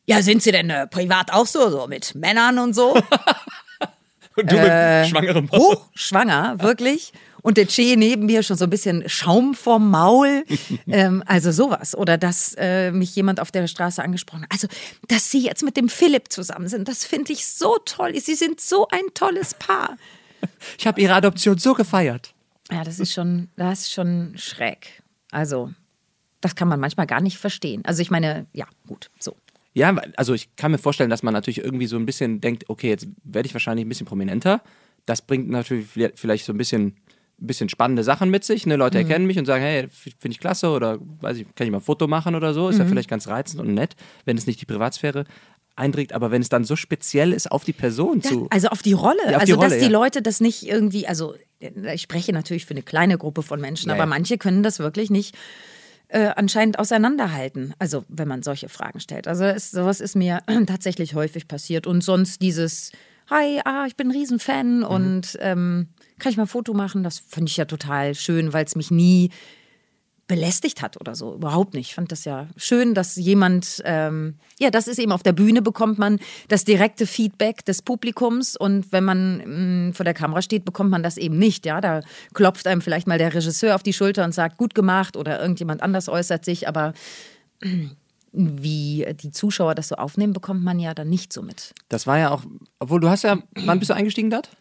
[0.08, 3.00] Ja, sind Sie denn äh, privat auch so, so mit Männern und so?
[4.36, 7.14] Und du Äh, mit schwangerem Hochschwanger, wirklich.
[7.42, 10.46] Und der Che neben mir schon so ein bisschen Schaum vom Maul.
[10.88, 11.96] ähm, also sowas.
[11.96, 14.52] Oder dass äh, mich jemand auf der Straße angesprochen hat.
[14.52, 14.68] Also,
[15.08, 18.20] dass Sie jetzt mit dem Philipp zusammen sind, das finde ich so toll.
[18.20, 19.98] Sie sind so ein tolles Paar.
[20.78, 22.34] Ich habe ihre Adoption so gefeiert.
[22.72, 25.02] Ja, das ist schon, das ist schon schräg.
[25.32, 25.72] Also,
[26.42, 27.84] das kann man manchmal gar nicht verstehen.
[27.86, 29.36] Also, ich meine, ja, gut, so.
[29.74, 32.90] Ja, also ich kann mir vorstellen, dass man natürlich irgendwie so ein bisschen denkt, okay,
[32.90, 34.62] jetzt werde ich wahrscheinlich ein bisschen prominenter.
[35.06, 36.98] Das bringt natürlich vi- vielleicht so ein bisschen,
[37.38, 38.66] bisschen spannende Sachen mit sich.
[38.66, 38.76] Ne?
[38.76, 41.78] Leute erkennen mich und sagen, hey, finde ich klasse oder weiß ich, kann ich mal
[41.78, 42.68] ein Foto machen oder so.
[42.70, 45.26] Ist ja vielleicht ganz reizend und nett, wenn es nicht die Privatsphäre
[45.80, 46.14] eindringt.
[46.14, 48.48] Aber wenn es dann so speziell ist auf die Person Das, zu.
[48.50, 49.18] also auf die Rolle.
[49.32, 49.92] Ja, auf die also, dass Rolle, die ja.
[49.92, 51.36] Leute das nicht irgendwie, also
[51.94, 54.08] ich spreche natürlich für eine kleine Gruppe von Menschen, Ja, aber ja.
[54.10, 55.36] manche können das wirklich nicht
[56.08, 57.74] äh, anscheinend auseinanderhalten.
[57.80, 59.28] Also, wenn man solche Fragen stellt.
[59.28, 61.86] Also, es, sowas ist mir tatsächlich häufig passiert.
[61.86, 62.92] Und sonst dieses,
[63.30, 64.84] hi, ah, ich bin ein Riesenfan Mhm.
[64.86, 65.88] und ähm,
[66.18, 67.04] kann ich mal ein Foto machen?
[67.04, 69.30] Das finde ich ja total schön, weil es mich nie
[70.30, 71.34] belästigt hat oder so.
[71.34, 71.90] Überhaupt nicht.
[71.90, 75.62] Ich fand das ja schön, dass jemand, ähm, ja, das ist eben auf der Bühne
[75.62, 80.64] bekommt man das direkte Feedback des Publikums und wenn man mh, vor der Kamera steht,
[80.64, 81.66] bekommt man das eben nicht.
[81.66, 82.02] Ja, da
[82.34, 85.82] klopft einem vielleicht mal der Regisseur auf die Schulter und sagt, gut gemacht oder irgendjemand
[85.82, 86.94] anders äußert sich, aber
[88.32, 91.74] wie die Zuschauer das so aufnehmen, bekommt man ja dann nicht so mit.
[91.90, 92.44] Das war ja auch,
[92.78, 94.52] obwohl du hast ja, wann bist du eingestiegen dort?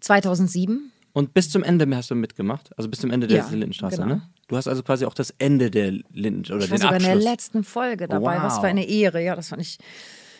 [0.00, 3.96] 2007 Und bis zum Ende hast du mitgemacht, also bis zum Ende der Ja, Lindenstraße,
[3.96, 4.06] genau.
[4.16, 4.22] ne?
[4.48, 7.02] Du hast also quasi auch das Ende der Linden oder Ich war den in Abschluss.
[7.06, 8.36] der letzten Folge dabei.
[8.36, 8.42] Wow.
[8.44, 9.22] Was für eine Ehre.
[9.22, 9.78] Ja, das fand ich.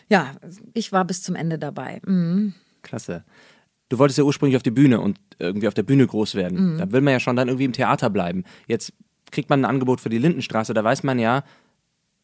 [0.09, 0.31] Ja,
[0.73, 2.01] ich war bis zum Ende dabei.
[2.05, 2.53] Mhm.
[2.83, 3.23] Klasse.
[3.89, 6.37] Du wolltest ja ursprünglich auf die Bühne und irgendwie auf der Bühne groß Mhm.
[6.39, 6.77] werden.
[6.77, 8.43] Da will man ja schon dann irgendwie im Theater bleiben.
[8.67, 8.93] Jetzt
[9.31, 11.43] kriegt man ein Angebot für die Lindenstraße, da weiß man ja,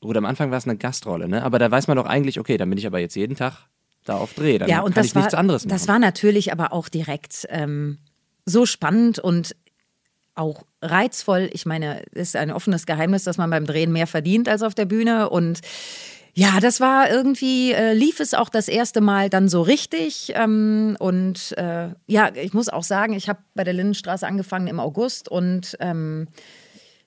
[0.02, 1.44] gut, am Anfang war es eine Gastrolle, ne?
[1.44, 3.68] Aber da weiß man doch eigentlich, okay, dann bin ich aber jetzt jeden Tag
[4.06, 4.58] da auf Dreh.
[4.58, 5.70] Dann Ja, und kann das ich war, nichts anderes machen.
[5.70, 7.98] das war natürlich aber auch direkt ähm,
[8.48, 9.56] so spannend und
[10.34, 11.50] auch reizvoll.
[11.54, 14.74] Ich meine, es ist ein offenes Geheimnis, dass man beim Drehen mehr verdient als auf
[14.74, 15.30] der Bühne.
[15.30, 15.62] Und
[16.34, 20.32] ja, das war irgendwie, äh, lief es auch das erste Mal dann so richtig.
[20.36, 24.80] Ähm, und äh, ja, ich muss auch sagen, ich habe bei der Lindenstraße angefangen im
[24.80, 26.28] August und ähm,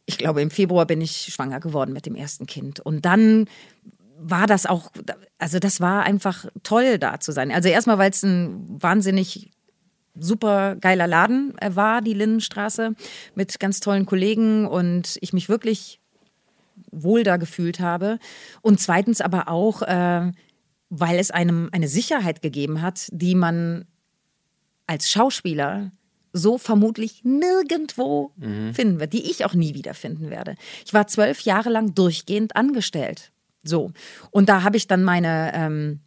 [0.07, 2.81] ich glaube, im Februar bin ich schwanger geworden mit dem ersten Kind.
[2.81, 3.47] Und dann
[4.19, 4.91] war das auch,
[5.39, 7.53] also das war einfach toll da zu sein.
[7.53, 9.53] Also erstmal, weil es ein wahnsinnig
[10.19, 12.95] super geiler Laden äh, war, die Lindenstraße,
[13.35, 16.01] mit ganz tollen Kollegen und ich mich wirklich
[16.91, 18.19] wohl da gefühlt habe.
[18.63, 20.33] Und zweitens aber auch, äh,
[20.89, 23.85] weil es einem eine Sicherheit gegeben hat, die man
[24.87, 25.93] als Schauspieler
[26.33, 28.33] so vermutlich nirgendwo
[28.73, 30.55] finden wird, die ich auch nie wieder finden werde.
[30.85, 33.33] Ich war zwölf Jahre lang durchgehend angestellt.
[33.63, 33.93] So.
[34.31, 36.01] Und da habe ich dann meine ähm,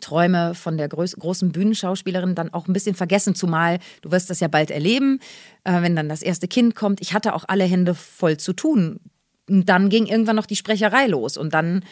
[0.00, 4.40] Träume von der groß, großen Bühnenschauspielerin dann auch ein bisschen vergessen, zumal du wirst das
[4.40, 5.20] ja bald erleben,
[5.64, 7.00] äh, wenn dann das erste Kind kommt.
[7.00, 9.00] Ich hatte auch alle Hände voll zu tun.
[9.48, 11.82] Und dann ging irgendwann noch die Sprecherei los und dann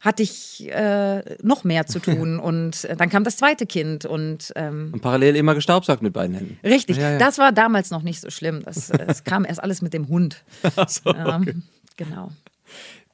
[0.00, 4.52] hatte ich äh, noch mehr zu tun und äh, dann kam das zweite Kind und
[4.56, 6.58] ähm, und parallel immer gestaubsaugt mit beiden Händen.
[6.64, 7.18] Richtig, Ja, ja.
[7.18, 8.62] das war damals noch nicht so schlimm.
[8.64, 10.42] Das, äh, das kam erst alles mit dem Hund.
[11.04, 11.40] ja,
[11.96, 12.32] Genau.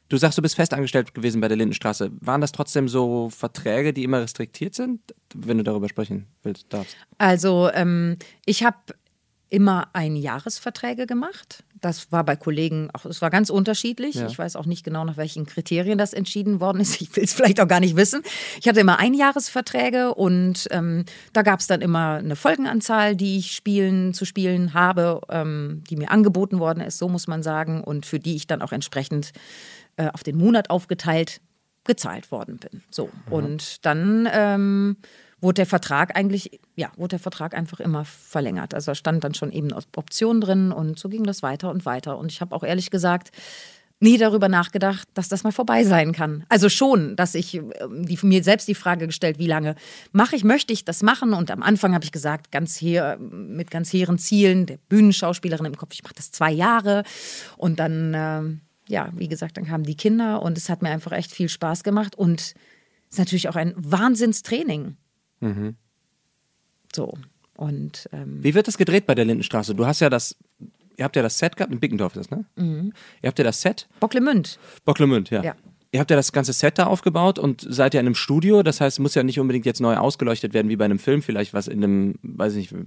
[0.08, 2.10] Du sagst, du bist festangestellt gewesen bei der Lindenstraße.
[2.20, 5.00] Waren das trotzdem so Verträge, die immer restriktiert sind,
[5.34, 6.96] wenn du darüber sprechen willst, darfst?
[7.18, 8.16] Also ähm,
[8.46, 8.78] ich habe
[9.50, 11.64] immer Einjahresverträge gemacht.
[11.80, 14.16] Das war bei Kollegen auch, es war ganz unterschiedlich.
[14.16, 14.26] Ja.
[14.26, 17.00] Ich weiß auch nicht genau, nach welchen Kriterien das entschieden worden ist.
[17.00, 18.22] Ich will es vielleicht auch gar nicht wissen.
[18.60, 23.52] Ich hatte immer Einjahresverträge und ähm, da gab es dann immer eine Folgenanzahl, die ich
[23.52, 28.06] spielen, zu spielen habe, ähm, die mir angeboten worden ist, so muss man sagen, und
[28.06, 29.32] für die ich dann auch entsprechend
[29.98, 31.40] äh, auf den Monat aufgeteilt
[31.84, 32.82] gezahlt worden bin.
[32.90, 33.10] So.
[33.30, 34.96] Und dann ähm,
[35.40, 38.74] wurde der Vertrag eigentlich, ja, wurde der Vertrag einfach immer verlängert.
[38.74, 42.18] Also da stand dann schon eben Option drin und so ging das weiter und weiter.
[42.18, 43.30] Und ich habe auch ehrlich gesagt
[44.00, 46.44] nie darüber nachgedacht, dass das mal vorbei sein kann.
[46.48, 49.74] Also schon, dass ich ähm, die, mir selbst die Frage gestellt, wie lange
[50.12, 51.32] mache ich, möchte ich das machen?
[51.32, 55.76] Und am Anfang habe ich gesagt, ganz her, mit ganz hehren Zielen, der Bühnenschauspielerin im
[55.76, 57.02] Kopf, ich mache das zwei Jahre.
[57.56, 61.12] Und dann, ähm, ja, wie gesagt, dann kamen die Kinder und es hat mir einfach
[61.12, 62.16] echt viel Spaß gemacht.
[62.16, 62.54] Und es
[63.10, 64.96] ist natürlich auch ein Wahnsinnstraining.
[66.94, 67.14] So.
[67.56, 69.74] Und ähm, Wie wird das gedreht bei der Lindenstraße?
[69.74, 70.36] Du hast ja das,
[70.96, 72.44] ihr habt ja das Set gehabt, in Bickendorf ist das, ne?
[72.56, 72.92] Mhm.
[73.20, 74.58] Ihr habt ja das Set, Bocklemünd.
[74.84, 75.42] Bocklemünd, ja.
[75.42, 75.56] Ja.
[75.90, 78.80] Ihr habt ja das ganze Set da aufgebaut und seid ja in einem Studio, das
[78.80, 81.54] heißt, es muss ja nicht unbedingt jetzt neu ausgeleuchtet werden, wie bei einem Film vielleicht,
[81.54, 82.84] was in einem, weiß ich nicht,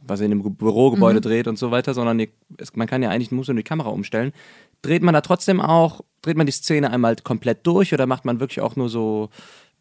[0.00, 3.30] was in einem Bürogebäude dreht und so weiter, sondern ihr, es, man kann ja eigentlich,
[3.30, 4.32] muss nur die Kamera umstellen.
[4.82, 8.40] Dreht man da trotzdem auch, dreht man die Szene einmal komplett durch oder macht man
[8.40, 9.30] wirklich auch nur so,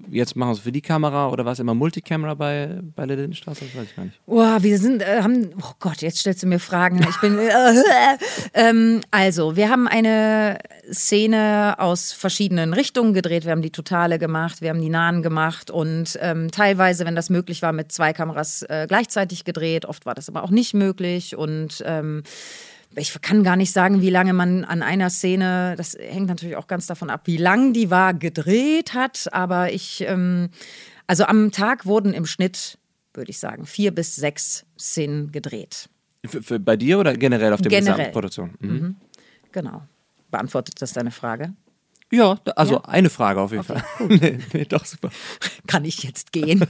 [0.10, 3.18] jetzt machen wir es für die Kamera oder war es immer Multicamera bei, bei der
[3.18, 3.66] Lindenstraße?
[3.66, 4.20] Das weiß ich gar nicht.
[4.26, 7.06] Boah, wir sind, äh, haben, oh Gott, jetzt stellst du mir Fragen.
[7.10, 7.48] Ich bin, äh,
[8.54, 10.60] ähm, also, wir haben eine
[10.92, 13.46] Szene aus verschiedenen Richtungen gedreht.
[13.46, 17.30] Wir haben die Totale gemacht, wir haben die Nahen gemacht und ähm, teilweise, wenn das
[17.30, 19.86] möglich war, mit zwei Kameras äh, gleichzeitig gedreht.
[19.86, 22.24] Oft war das aber auch nicht möglich und ähm,
[22.96, 26.68] ich kann gar nicht sagen, wie lange man an einer Szene, das hängt natürlich auch
[26.68, 29.32] ganz davon ab, wie lang die war, gedreht hat.
[29.34, 30.50] Aber ich, ähm,
[31.06, 32.78] also am Tag wurden im Schnitt,
[33.14, 35.90] würde ich sagen, vier bis sechs Szenen gedreht.
[36.26, 38.56] Für, für, bei dir oder generell auf der gesamten Produktion?
[38.60, 38.96] Mhm.
[39.52, 39.84] Genau.
[40.32, 41.54] Beantwortet das deine Frage?
[42.12, 42.82] Ja, also Ja?
[42.86, 44.08] eine Frage auf jeden Okay, Fall.
[44.22, 45.10] nee, nee, doch super.
[45.68, 46.66] Kann ich jetzt gehen?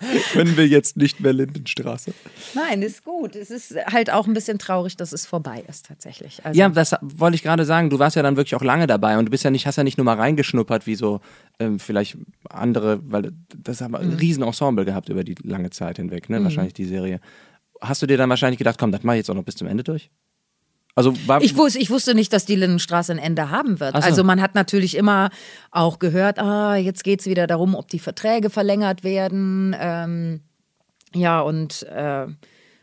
[0.32, 2.12] Können wir jetzt nicht mehr Lindenstraße?
[2.54, 3.36] Nein, ist gut.
[3.36, 6.44] Es ist halt auch ein bisschen traurig, dass es vorbei ist tatsächlich.
[6.44, 7.90] Also, Ja, das wollte ich gerade sagen.
[7.90, 9.84] Du warst ja dann wirklich auch lange dabei und du bist ja nicht, hast ja
[9.84, 11.20] nicht nur mal reingeschnuppert wie so
[11.58, 12.16] ähm, vielleicht
[12.48, 14.12] andere, weil das haben wir Mhm.
[14.12, 16.42] ein riesen Ensemble gehabt über die lange Zeit hinweg, ne?
[16.42, 17.20] Wahrscheinlich die Serie.
[17.82, 19.66] Hast du dir dann wahrscheinlich gedacht, komm, das mach ich jetzt auch noch bis zum
[19.66, 20.10] Ende durch?
[21.06, 23.94] Also Ich wusste, ich wusste nicht, dass die Lindenstraße ein Ende haben wird.
[23.94, 24.02] So.
[24.02, 25.30] Also man hat natürlich immer
[25.70, 29.74] auch gehört, ah, jetzt geht es wieder darum, ob die Verträge verlängert werden.
[29.78, 30.40] Ähm,
[31.14, 32.26] ja, und äh,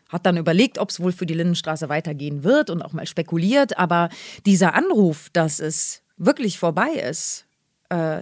[0.10, 3.78] hat dann überlegt, ob es wohl für die Lindenstraße weitergehen wird und auch mal spekuliert.
[3.78, 4.10] Aber
[4.46, 7.46] dieser Anruf, dass es wirklich vorbei ist,
[7.90, 8.22] äh,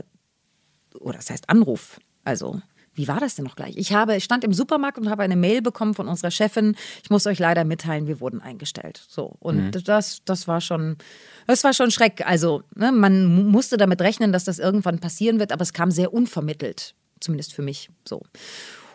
[1.00, 2.62] oder das heißt Anruf, also
[2.96, 3.76] wie war das denn noch gleich?
[3.78, 6.76] Ich habe, ich stand im Supermarkt und habe eine Mail bekommen von unserer Chefin.
[7.04, 9.04] Ich muss euch leider mitteilen, wir wurden eingestellt.
[9.08, 10.98] So und das, das war schon,
[11.46, 12.26] das war schon Schreck.
[12.26, 15.92] Also ne, man mu- musste damit rechnen, dass das irgendwann passieren wird, aber es kam
[15.92, 17.90] sehr unvermittelt, zumindest für mich.
[18.08, 18.22] So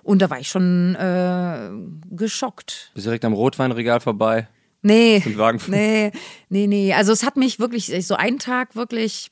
[0.03, 1.71] und da war ich schon äh,
[2.11, 2.91] geschockt.
[2.95, 4.49] bist direkt am Rotweinregal vorbei.
[4.83, 5.21] Nee,
[5.69, 6.11] nee,
[6.49, 6.95] nee, nee.
[6.95, 9.31] Also es hat mich wirklich so einen Tag wirklich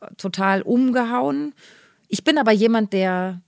[0.00, 1.52] äh, total umgehauen.
[2.06, 3.40] Ich bin aber jemand, der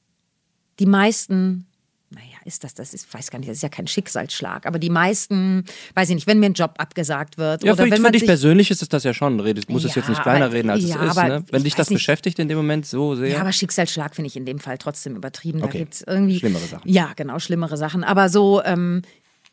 [0.79, 1.67] die meisten,
[2.11, 4.91] naja, ist das, das ist, weiß gar nicht, das ist ja kein Schicksalsschlag, aber die
[4.91, 8.03] meisten, weiß ich nicht, wenn mir ein Job abgesagt wird Ja, oder für, wenn für
[8.03, 9.39] man dich sich, persönlich ist es das ja schon.
[9.39, 11.23] Du musst es Ja, jetzt nicht kleiner aber- reden, als ja, es ist.
[11.23, 11.45] Ne?
[11.51, 11.99] Wenn ich dich das nicht.
[11.99, 13.29] beschäftigt in dem Moment so sehr.
[13.31, 15.61] Ja, aber Schicksalsschlag finde ich in dem Fall trotzdem übertrieben.
[15.61, 15.79] Da Okay.
[15.79, 16.39] gibt's irgendwie.
[16.39, 16.89] Schlimmere Sachen.
[16.89, 18.05] Ja, genau, schlimmere Sachen.
[18.05, 19.03] Aber so, ähm,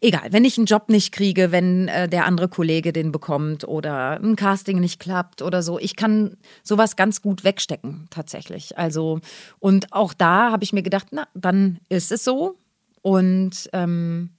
[0.02, 4.20] egal, wenn ich einen Job nicht kriege, wenn äh, der andere Kollege den bekommt oder
[4.20, 8.78] ein Casting nicht klappt oder so, ich kann sowas ganz gut wegstecken, tatsächlich.
[8.78, 9.22] Also,
[9.60, 12.58] und auch da habe ich mir gedacht, na, dann ist es so.
[13.02, 14.32] Und ähm,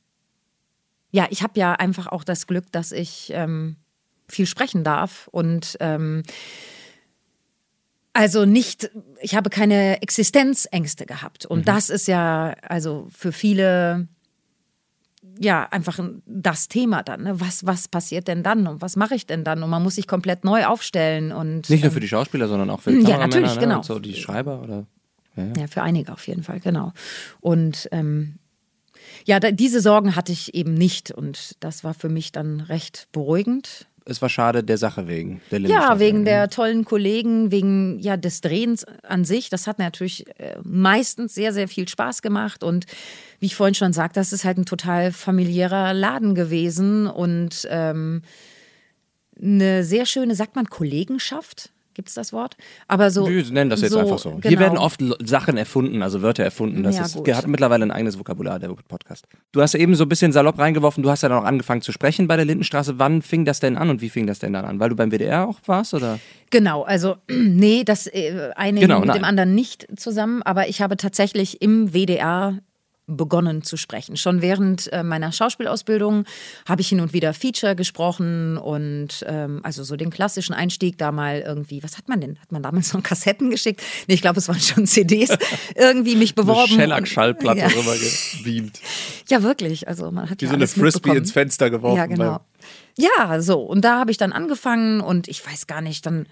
[1.12, 3.77] ja, ich habe ja einfach auch das Glück, dass ich ähm,
[4.29, 6.22] viel sprechen darf und ähm,
[8.14, 8.90] also nicht,
[9.22, 11.46] ich habe keine Existenzängste gehabt.
[11.46, 14.07] Und das ist ja, also für viele,
[15.38, 17.22] ja, einfach das Thema dann.
[17.22, 17.40] Ne?
[17.40, 19.62] Was, was passiert denn dann und was mache ich denn dann?
[19.62, 21.68] Und man muss sich komplett neu aufstellen und.
[21.68, 23.60] nicht nur für die Schauspieler, sondern auch für die Ja, natürlich, ne?
[23.60, 23.76] genau.
[23.76, 24.86] und so die Schreiber oder.
[25.36, 26.92] Ja, für einige auf jeden Fall, genau.
[27.40, 28.38] Und ähm,
[29.24, 31.10] ja, da, diese Sorgen hatte ich eben nicht.
[31.10, 33.86] Und das war für mich dann recht beruhigend.
[34.04, 35.40] Es war schade der Sache wegen.
[35.50, 39.48] Der Ja, wegen der tollen Kollegen, wegen ja des Drehens an sich.
[39.48, 42.64] Das hat natürlich äh, meistens sehr, sehr viel Spaß gemacht.
[42.64, 42.86] Und
[43.38, 48.22] wie ich vorhin schon sagte, das ist halt ein total familiärer Laden gewesen und ähm,
[49.40, 51.71] eine sehr schöne, sagt man Kollegenschaft?
[51.94, 52.57] Gibt es das Wort?
[52.88, 53.28] Aber so.
[53.28, 54.31] Wir nennen das jetzt so, einfach so.
[54.31, 54.48] Genau.
[54.48, 56.83] Hier werden oft Sachen erfunden, also Wörter erfunden.
[56.83, 57.33] Das Ja, ist, gut.
[57.35, 59.26] hat mittlerweile ein eigenes Vokabular, der Podcast.
[59.52, 61.92] Du hast eben so ein bisschen salopp reingeworfen, du hast ja dann auch angefangen zu
[61.92, 62.98] sprechen bei der Lindenstraße.
[62.98, 64.81] Wann fing das denn an und wie fing das denn dann an?
[64.81, 66.18] Weil du beim WDR auch warst, oder?
[66.50, 69.18] Genau, also nee, das äh, eine Genau, mit nein.
[69.18, 72.59] dem anderen nicht zusammen, aber ich habe tatsächlich im WDR
[73.06, 74.16] begonnen zu sprechen.
[74.16, 76.24] Schon während äh, meiner Schauspielausbildung
[76.68, 81.10] habe ich hin und wieder Feature gesprochen und ähm, also so den klassischen Einstieg da
[81.10, 82.38] mal irgendwie, was hat man denn?
[82.40, 83.82] Hat man damals noch Kassetten geschickt?
[84.06, 85.36] Nee, ich glaube, es waren schon CDs,
[85.74, 86.72] irgendwie mich beworben.
[86.72, 87.66] Shellac-Schallplatte ja.
[87.68, 87.94] rüber
[88.36, 88.80] gebeamt.
[89.28, 91.96] ja, wirklich, also man hat Wie ja so eine Frisbee ins Fenster geworfen.
[91.96, 92.40] Ja, genau.
[92.96, 93.60] Ja, so.
[93.60, 96.26] Und da habe ich dann angefangen und ich weiß gar nicht dann,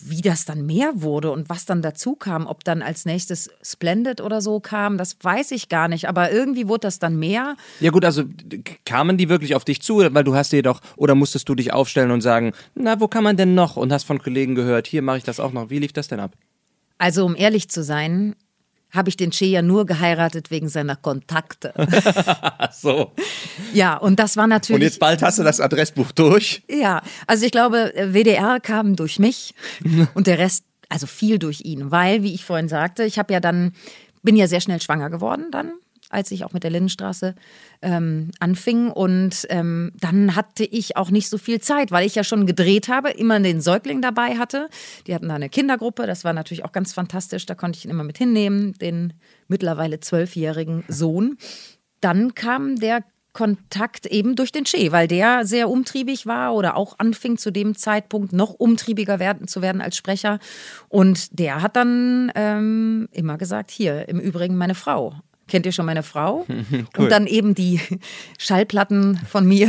[0.00, 2.46] wie das dann mehr wurde und was dann dazu kam.
[2.46, 6.08] Ob dann als nächstes Splendid oder so kam, das weiß ich gar nicht.
[6.08, 7.56] Aber irgendwie wurde das dann mehr.
[7.80, 8.24] Ja gut, also
[8.84, 11.72] kamen die wirklich auf dich zu, weil du hast dir doch, oder musstest du dich
[11.72, 13.76] aufstellen und sagen, na, wo kann man denn noch?
[13.76, 15.70] Und hast von Kollegen gehört, hier mache ich das auch noch.
[15.70, 16.32] Wie lief das denn ab?
[16.98, 18.34] Also, um ehrlich zu sein,
[18.94, 21.74] habe ich den Che ja nur geheiratet wegen seiner Kontakte.
[22.72, 23.12] So.
[23.72, 24.80] Ja, und das war natürlich.
[24.80, 26.62] Und jetzt bald hast du das Adressbuch durch.
[26.68, 29.54] Ja, also ich glaube, WDR kam durch mich
[30.14, 33.40] und der Rest, also viel durch ihn, weil, wie ich vorhin sagte, ich habe ja
[33.40, 33.72] dann,
[34.22, 35.72] bin ja sehr schnell schwanger geworden dann
[36.14, 37.34] als ich auch mit der Lindenstraße
[37.82, 38.90] ähm, anfing.
[38.90, 42.88] Und ähm, dann hatte ich auch nicht so viel Zeit, weil ich ja schon gedreht
[42.88, 44.68] habe, immer den Säugling dabei hatte.
[45.06, 47.46] Die hatten da eine Kindergruppe, das war natürlich auch ganz fantastisch.
[47.46, 49.12] Da konnte ich ihn immer mit hinnehmen, den
[49.48, 51.36] mittlerweile zwölfjährigen Sohn.
[52.00, 53.02] Dann kam der
[53.34, 57.74] Kontakt eben durch den Che, weil der sehr umtriebig war oder auch anfing zu dem
[57.74, 60.38] Zeitpunkt noch umtriebiger werden, zu werden als Sprecher.
[60.88, 65.14] Und der hat dann ähm, immer gesagt, hier, im Übrigen meine Frau
[65.48, 66.46] kennt ihr schon meine Frau?
[66.48, 66.84] cool.
[66.96, 67.80] Und dann eben die
[68.38, 69.68] Schallplatten von mir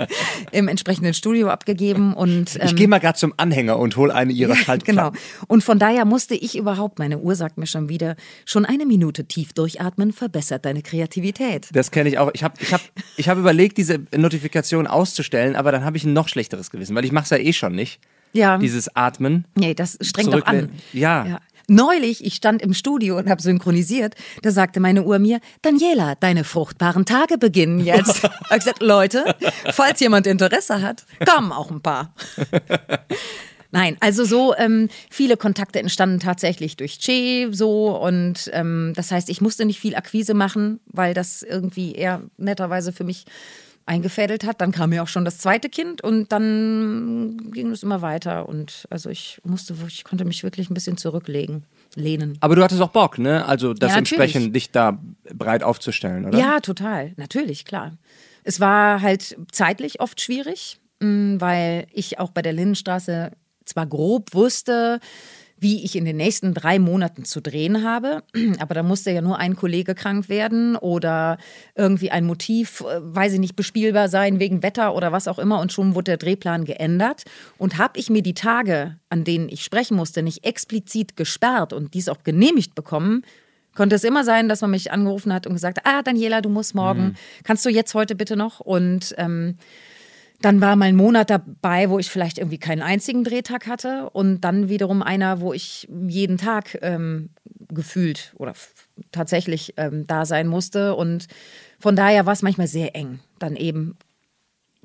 [0.52, 2.14] im entsprechenden Studio abgegeben.
[2.14, 4.96] Und, ähm, ich gehe mal gerade zum Anhänger und hole eine ihrer Schallplatten.
[4.96, 5.12] genau.
[5.48, 9.24] Und von daher musste ich überhaupt, meine Uhr sagt mir schon wieder, schon eine Minute
[9.24, 11.68] tief durchatmen verbessert deine Kreativität.
[11.72, 12.30] Das kenne ich auch.
[12.34, 12.80] Ich habe ich hab,
[13.16, 17.04] ich hab überlegt, diese Notifikation auszustellen, aber dann habe ich ein noch schlechteres Gewissen, weil
[17.04, 18.00] ich mache es ja eh schon nicht.
[18.32, 18.58] Ja.
[18.58, 19.44] Dieses Atmen.
[19.54, 20.70] Nee, das strengt doch an.
[20.92, 21.26] Ja.
[21.26, 21.40] ja.
[21.68, 26.44] Neulich, ich stand im Studio und habe synchronisiert, da sagte meine Uhr mir, Daniela, deine
[26.44, 28.24] fruchtbaren Tage beginnen jetzt.
[28.50, 29.34] ich gesagt, Leute,
[29.72, 32.14] falls jemand Interesse hat, kommen auch ein paar.
[33.74, 39.30] Nein, also so ähm, viele Kontakte entstanden tatsächlich durch Che so und ähm, das heißt,
[39.30, 43.24] ich musste nicht viel Akquise machen, weil das irgendwie eher netterweise für mich
[43.86, 44.60] eingefädelt hat.
[44.60, 48.48] Dann kam ja auch schon das zweite Kind und dann ging es immer weiter.
[48.48, 51.64] Und also ich musste, ich konnte mich wirklich ein bisschen zurücklegen,
[51.94, 52.38] lehnen.
[52.40, 53.46] Aber du hattest auch Bock, ne?
[53.46, 54.98] Also das ja, entsprechend dich da
[55.34, 56.38] breit aufzustellen, oder?
[56.38, 57.12] Ja, total.
[57.16, 57.96] Natürlich, klar.
[58.44, 63.30] Es war halt zeitlich oft schwierig, mm, weil ich auch bei der Lindenstraße
[63.64, 65.00] zwar grob wusste,
[65.62, 68.22] wie ich in den nächsten drei Monaten zu drehen habe.
[68.58, 71.38] Aber da musste ja nur ein Kollege krank werden oder
[71.76, 75.60] irgendwie ein Motiv, äh, weiß ich nicht, bespielbar sein wegen Wetter oder was auch immer.
[75.60, 77.24] Und schon wurde der Drehplan geändert.
[77.58, 81.94] Und habe ich mir die Tage, an denen ich sprechen musste, nicht explizit gesperrt und
[81.94, 83.22] dies auch genehmigt bekommen,
[83.74, 86.74] konnte es immer sein, dass man mich angerufen hat und gesagt, ah, Daniela, du musst
[86.74, 87.14] morgen, mhm.
[87.44, 88.60] kannst du jetzt heute bitte noch?
[88.60, 89.56] Und ähm,
[90.44, 94.40] dann war mal ein Monat dabei, wo ich vielleicht irgendwie keinen einzigen Drehtag hatte und
[94.42, 97.30] dann wiederum einer, wo ich jeden Tag ähm,
[97.68, 98.54] gefühlt oder
[99.10, 100.94] tatsächlich ähm, da sein musste.
[100.94, 101.26] Und
[101.78, 103.96] von daher war es manchmal sehr eng, dann eben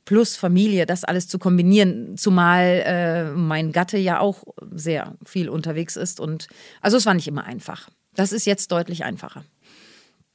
[0.06, 5.98] plus Familie, das alles zu kombinieren, zumal äh, mein Gatte ja auch sehr viel unterwegs
[5.98, 6.20] ist.
[6.20, 6.48] Und
[6.82, 7.90] also es war nicht immer einfach.
[8.16, 9.44] Das ist jetzt deutlich einfacher.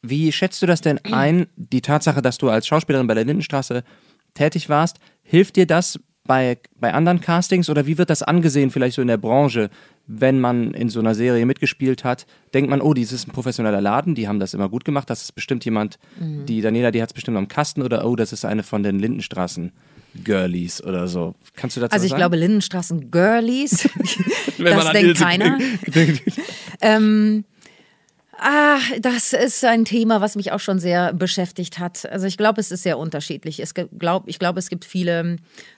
[0.02, 3.82] Wie schätzt du das denn ein, die Tatsache, dass du als Schauspielerin bei der Lindenstraße
[4.35, 8.97] tätig warst, hilft dir das bei, bei anderen Castings oder wie wird das angesehen, vielleicht
[8.97, 9.71] so in der Branche,
[10.07, 12.27] wenn man in so einer Serie mitgespielt hat?
[12.55, 15.23] Denkt man, oh, dies ist ein professioneller Laden, die haben das immer gut gemacht, das
[15.23, 16.47] ist bestimmt jemand, mhm.
[16.47, 18.99] die Daniela, die hat es bestimmt am Kasten oder oh, das ist eine von den
[18.99, 19.73] Lindenstraßen.
[20.25, 21.35] Girlies oder so.
[21.57, 22.21] Kannst du dazu Also ich sagen?
[22.21, 23.88] glaube Lindenstraßen Girlies.
[24.59, 25.59] das denkt keiner.
[26.83, 27.45] ähm,
[28.44, 32.11] Ah, das ist ein Thema, was mich auch schon sehr beschäftigt hat.
[32.11, 33.61] Also ich glaube, es ist sehr unterschiedlich.
[33.61, 35.37] Es glaub, ich glaube, es gibt viele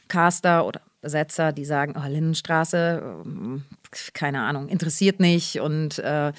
[0.09, 3.65] Caster oder Besetzer, die sagen, oh, Lindenstraße, hm,
[4.15, 6.33] keine Ahnung, interessiert nicht und äh,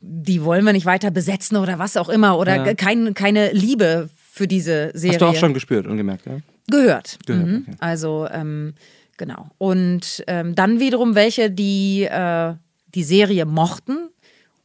[0.00, 2.74] die wollen wir nicht weiter besetzen oder was auch immer oder ja.
[2.74, 5.12] kein, keine Liebe für diese Serie.
[5.12, 6.38] Hast du auch schon gespürt und gemerkt, ja?
[6.68, 7.18] Gehört.
[7.26, 7.64] Gehört mhm.
[7.68, 7.76] okay.
[7.78, 8.74] Also ähm,
[9.16, 9.50] genau.
[9.58, 12.54] Und ähm, dann wiederum welche, die äh,
[12.94, 14.10] die Serie mochten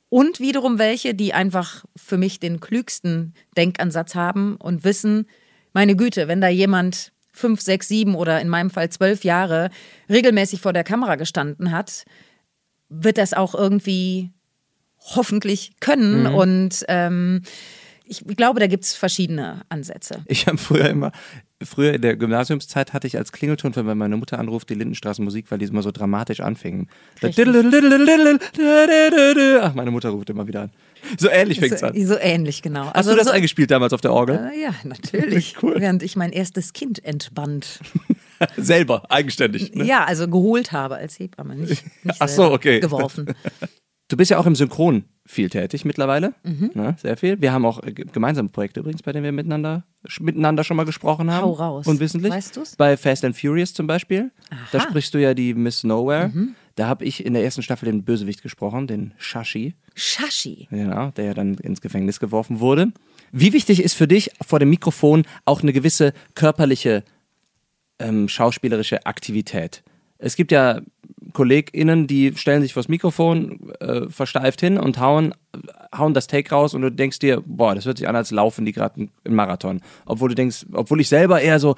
[0.09, 5.27] und wiederum welche, die einfach für mich den klügsten Denkansatz haben und wissen,
[5.73, 9.69] meine Güte, wenn da jemand fünf, sechs, sieben oder in meinem Fall zwölf Jahre
[10.09, 12.05] regelmäßig vor der Kamera gestanden hat,
[12.87, 14.31] wird das auch irgendwie
[14.99, 16.29] hoffentlich können.
[16.29, 16.35] Mhm.
[16.35, 17.41] Und ähm,
[18.05, 20.23] ich glaube, da gibt es verschiedene Ansätze.
[20.27, 21.11] Ich habe früher immer,
[21.65, 25.57] früher in der Gymnasiumszeit hatte ich als Klingelton, wenn meine Mutter anruft, die Lindenstraßenmusik, weil
[25.57, 26.87] die immer so dramatisch anfingen.
[27.21, 27.33] Ach,
[29.73, 30.71] meine Mutter ruft immer wieder an.
[31.17, 32.05] So ähnlich fängt es so, an.
[32.05, 32.85] So ähnlich, genau.
[32.85, 34.51] Hast also du das so, eingespielt damals auf der Orgel?
[34.53, 35.55] Äh, ja, natürlich.
[35.61, 35.75] cool.
[35.77, 37.79] Während ich mein erstes Kind entband.
[38.57, 39.75] Selber, eigenständig.
[39.75, 39.85] Ne?
[39.85, 42.79] Ja, also geholt habe als Hebamme, nicht, nicht Ach so, okay.
[42.79, 43.33] geworfen.
[44.07, 46.33] Du bist ja auch im Synchron viel tätig mittlerweile.
[46.43, 46.71] Mhm.
[46.73, 47.41] Ne, sehr viel.
[47.41, 49.83] Wir haben auch äh, gemeinsame Projekte übrigens, bei denen wir miteinander,
[50.19, 51.43] miteinander schon mal gesprochen haben.
[51.43, 51.87] Hau raus.
[51.87, 52.31] Unwissentlich.
[52.31, 52.75] Weißt du's?
[52.75, 54.31] Bei Fast and Furious zum Beispiel.
[54.51, 54.59] Aha.
[54.71, 56.29] Da sprichst du ja die Miss Nowhere.
[56.29, 56.55] Mhm.
[56.75, 59.75] Da habe ich in der ersten Staffel den Bösewicht gesprochen, den Shashi.
[59.95, 60.67] Shashi?
[60.69, 62.91] Genau, der ja dann ins Gefängnis geworfen wurde.
[63.31, 67.03] Wie wichtig ist für dich vor dem Mikrofon auch eine gewisse körperliche,
[67.99, 69.83] ähm, schauspielerische Aktivität?
[70.17, 70.81] Es gibt ja
[71.33, 75.33] KollegInnen, die stellen sich vors Mikrofon äh, versteift hin und hauen
[75.97, 78.65] hauen das Take raus und du denkst dir, boah, das hört sich an, als laufen
[78.65, 79.81] die gerade einen Marathon.
[80.05, 81.75] Obwohl du denkst, obwohl ich selber eher so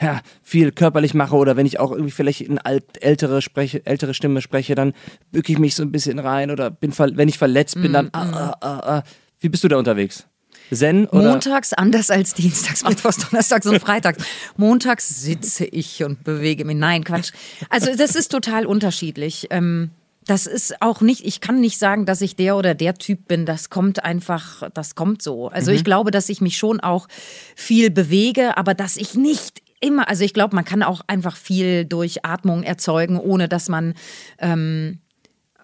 [0.00, 4.14] ja, viel körperlich mache oder wenn ich auch irgendwie vielleicht eine alt, ältere, spreche, ältere
[4.14, 4.92] Stimme spreche, dann
[5.30, 8.30] bücke ich mich so ein bisschen rein oder bin wenn ich verletzt bin, dann ah,
[8.32, 9.02] ah, ah, ah.
[9.40, 10.26] Wie bist du da unterwegs?
[10.70, 11.30] Zen oder?
[11.30, 14.24] Montags anders als Dienstags, Mittwochs, Donnerstags und Freitags.
[14.56, 16.76] Montags sitze ich und bewege mich.
[16.76, 17.32] Nein, Quatsch.
[17.68, 19.48] Also das ist total unterschiedlich.
[19.50, 19.90] Ähm,
[20.26, 23.44] das ist auch nicht, ich kann nicht sagen, dass ich der oder der Typ bin.
[23.44, 25.48] Das kommt einfach, das kommt so.
[25.48, 25.78] Also mhm.
[25.78, 27.08] ich glaube, dass ich mich schon auch
[27.56, 31.84] viel bewege, aber dass ich nicht immer, also ich glaube, man kann auch einfach viel
[31.84, 33.94] durch Atmung erzeugen, ohne dass man,
[34.38, 35.00] ähm,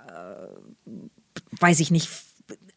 [0.09, 0.91] äh,
[1.61, 2.09] weiß ich nicht,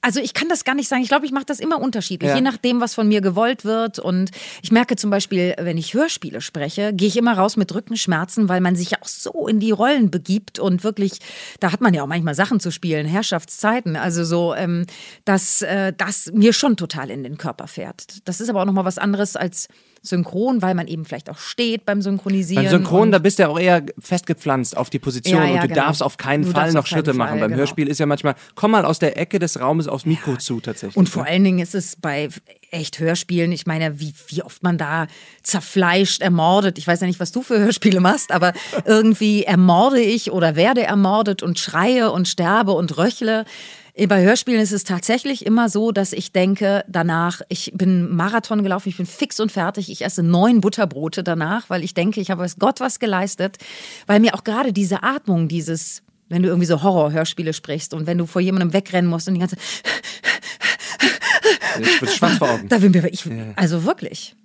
[0.01, 1.03] also ich kann das gar nicht sagen.
[1.03, 2.35] Ich glaube, ich mache das immer unterschiedlich, ja.
[2.35, 3.99] je nachdem, was von mir gewollt wird.
[3.99, 4.31] Und
[4.63, 8.61] ich merke zum Beispiel, wenn ich Hörspiele spreche, gehe ich immer raus mit Rückenschmerzen, weil
[8.61, 11.19] man sich ja auch so in die Rollen begibt und wirklich,
[11.59, 13.95] da hat man ja auch manchmal Sachen zu spielen, Herrschaftszeiten.
[13.95, 14.85] Also so, ähm,
[15.23, 18.27] dass äh, das mir schon total in den Körper fährt.
[18.27, 19.67] Das ist aber auch nochmal was anderes als
[20.01, 22.63] synchron, weil man eben vielleicht auch steht beim Synchronisieren.
[22.63, 25.63] Beim Synchron, da bist du ja auch eher festgepflanzt auf die Position ja, ja, und
[25.63, 25.81] du genau.
[25.81, 27.31] darfst auf keinen du Fall noch Schritte machen.
[27.31, 27.59] Fall, beim genau.
[27.59, 30.39] Hörspiel ist ja manchmal, komm mal aus der Ecke des Raumes aufs Mikro ja.
[30.39, 30.97] zu tatsächlich.
[30.97, 31.29] Und vor ne?
[31.29, 32.29] allen Dingen ist es bei
[32.71, 35.07] echt Hörspielen, ich meine, wie, wie oft man da
[35.43, 36.77] zerfleischt, ermordet.
[36.77, 38.53] Ich weiß ja nicht, was du für Hörspiele machst, aber
[38.85, 43.45] irgendwie ermorde ich oder werde ermordet und schreie und sterbe und röchle.
[44.07, 48.89] Bei Hörspielen ist es tatsächlich immer so, dass ich denke danach, ich bin Marathon gelaufen,
[48.89, 52.41] ich bin fix und fertig, ich esse neun Butterbrote danach, weil ich denke, ich habe
[52.41, 53.57] weiß Gott was geleistet,
[54.07, 58.17] weil mir auch gerade diese Atmung, dieses, wenn du irgendwie so Horror-Hörspiele sprichst und wenn
[58.17, 59.57] du vor jemandem wegrennen musst und die ganze
[61.79, 62.69] ich bin schwarz vor Augen.
[62.69, 63.25] Da bin ich,
[63.55, 64.35] also wirklich.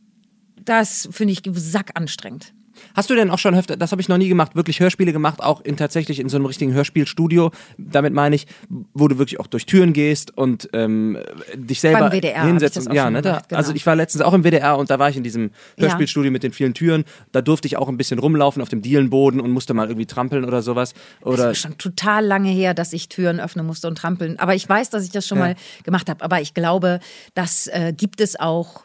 [0.64, 2.52] Das finde ich sackanstrengend.
[2.94, 5.42] Hast du denn auch schon öfter, das habe ich noch nie gemacht, wirklich Hörspiele gemacht,
[5.42, 7.50] auch in tatsächlich in so einem richtigen Hörspielstudio?
[7.78, 8.46] Damit meine ich,
[8.94, 11.18] wo du wirklich auch durch Türen gehst und ähm,
[11.54, 12.88] dich selber Beim WDR hinsetzt.
[12.92, 13.58] ja, ne, da, genau.
[13.58, 16.32] Also ich war letztens auch im WDR und da war ich in diesem Hörspielstudio ja.
[16.32, 17.04] mit den vielen Türen.
[17.32, 20.44] Da durfte ich auch ein bisschen rumlaufen auf dem Dielenboden und musste mal irgendwie trampeln
[20.44, 20.94] oder sowas.
[21.22, 24.38] Oder das ist schon total lange her, dass ich Türen öffnen musste und trampeln.
[24.38, 25.44] Aber ich weiß, dass ich das schon ja.
[25.44, 26.24] mal gemacht habe.
[26.24, 27.00] Aber ich glaube,
[27.34, 28.82] das äh, gibt es auch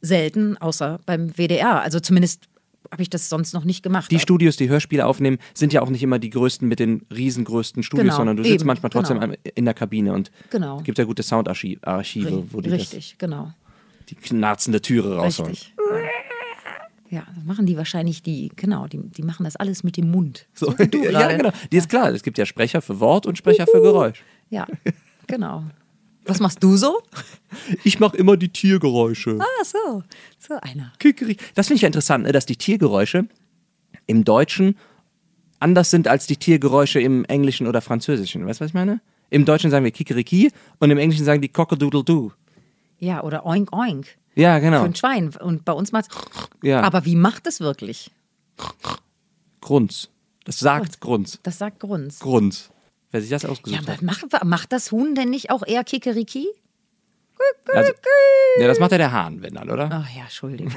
[0.00, 1.80] selten, außer beim WDR.
[1.82, 2.48] Also zumindest
[2.90, 4.10] habe ich das sonst noch nicht gemacht.
[4.10, 7.82] Die Studios, die Hörspiele aufnehmen, sind ja auch nicht immer die größten mit den riesengrößten
[7.82, 9.34] Studios, genau, sondern du sitzt eben, manchmal trotzdem genau.
[9.54, 10.80] in der Kabine und genau.
[10.80, 11.80] gibt ja gute Soundarchive,
[12.50, 13.52] wo die Richtig, das, genau.
[14.08, 15.52] Die knarzende Türe rausholen.
[15.52, 15.74] Richtig.
[17.10, 20.46] Ja, das machen die wahrscheinlich die, genau, die, die machen das alles mit dem Mund.
[20.52, 21.52] So, so ja, genau.
[21.72, 24.22] Die ist klar, es gibt ja Sprecher für Wort und Sprecher für Geräusch.
[24.50, 24.66] Ja,
[25.26, 25.64] genau.
[26.28, 27.00] Was machst du so?
[27.84, 29.38] Ich mache immer die Tiergeräusche.
[29.40, 30.02] Ah, so.
[30.38, 30.92] So einer.
[30.98, 31.40] Kickerig.
[31.54, 33.26] Das finde ich ja interessant, ne, dass die Tiergeräusche
[34.06, 34.76] im Deutschen
[35.58, 38.46] anders sind als die Tiergeräusche im Englischen oder Französischen.
[38.46, 39.00] Weißt du, was ich meine?
[39.30, 42.32] Im Deutschen sagen wir Kikeriki und im Englischen sagen die Cockadoodle-Doo.
[42.98, 44.06] Ja, oder Oink Oink.
[44.34, 44.80] Ja, genau.
[44.80, 45.34] Für ein Schwein.
[45.40, 46.10] Und bei uns macht
[46.62, 46.82] ja.
[46.82, 48.10] Aber wie macht es wirklich?
[49.62, 50.10] Grunz.
[50.44, 51.38] Das sagt Grunz.
[51.42, 52.18] Das sagt Grunz.
[52.18, 52.70] Grunz.
[53.10, 54.02] Wer sich das ausgesucht ja, hat.
[54.02, 56.46] Macht, macht das Huhn denn nicht auch eher Kikeriki?
[57.72, 57.92] Also,
[58.58, 59.88] ja, das macht ja der Hahn, wenn dann, oder?
[59.92, 60.72] Ach ja, Entschuldigung.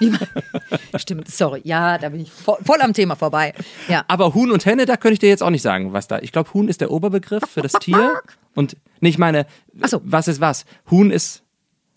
[0.96, 1.60] Stimmt, sorry.
[1.64, 3.52] Ja, da bin ich voll, voll, am Thema vorbei.
[3.88, 4.04] Ja.
[4.08, 6.20] Aber Huhn und Henne, da könnte ich dir jetzt auch nicht sagen, was da.
[6.20, 8.20] Ich glaube, Huhn ist der Oberbegriff für das Tier.
[8.54, 9.46] Und nee, ich meine,
[9.86, 10.00] so.
[10.04, 10.64] was ist was?
[10.90, 11.42] Huhn ist.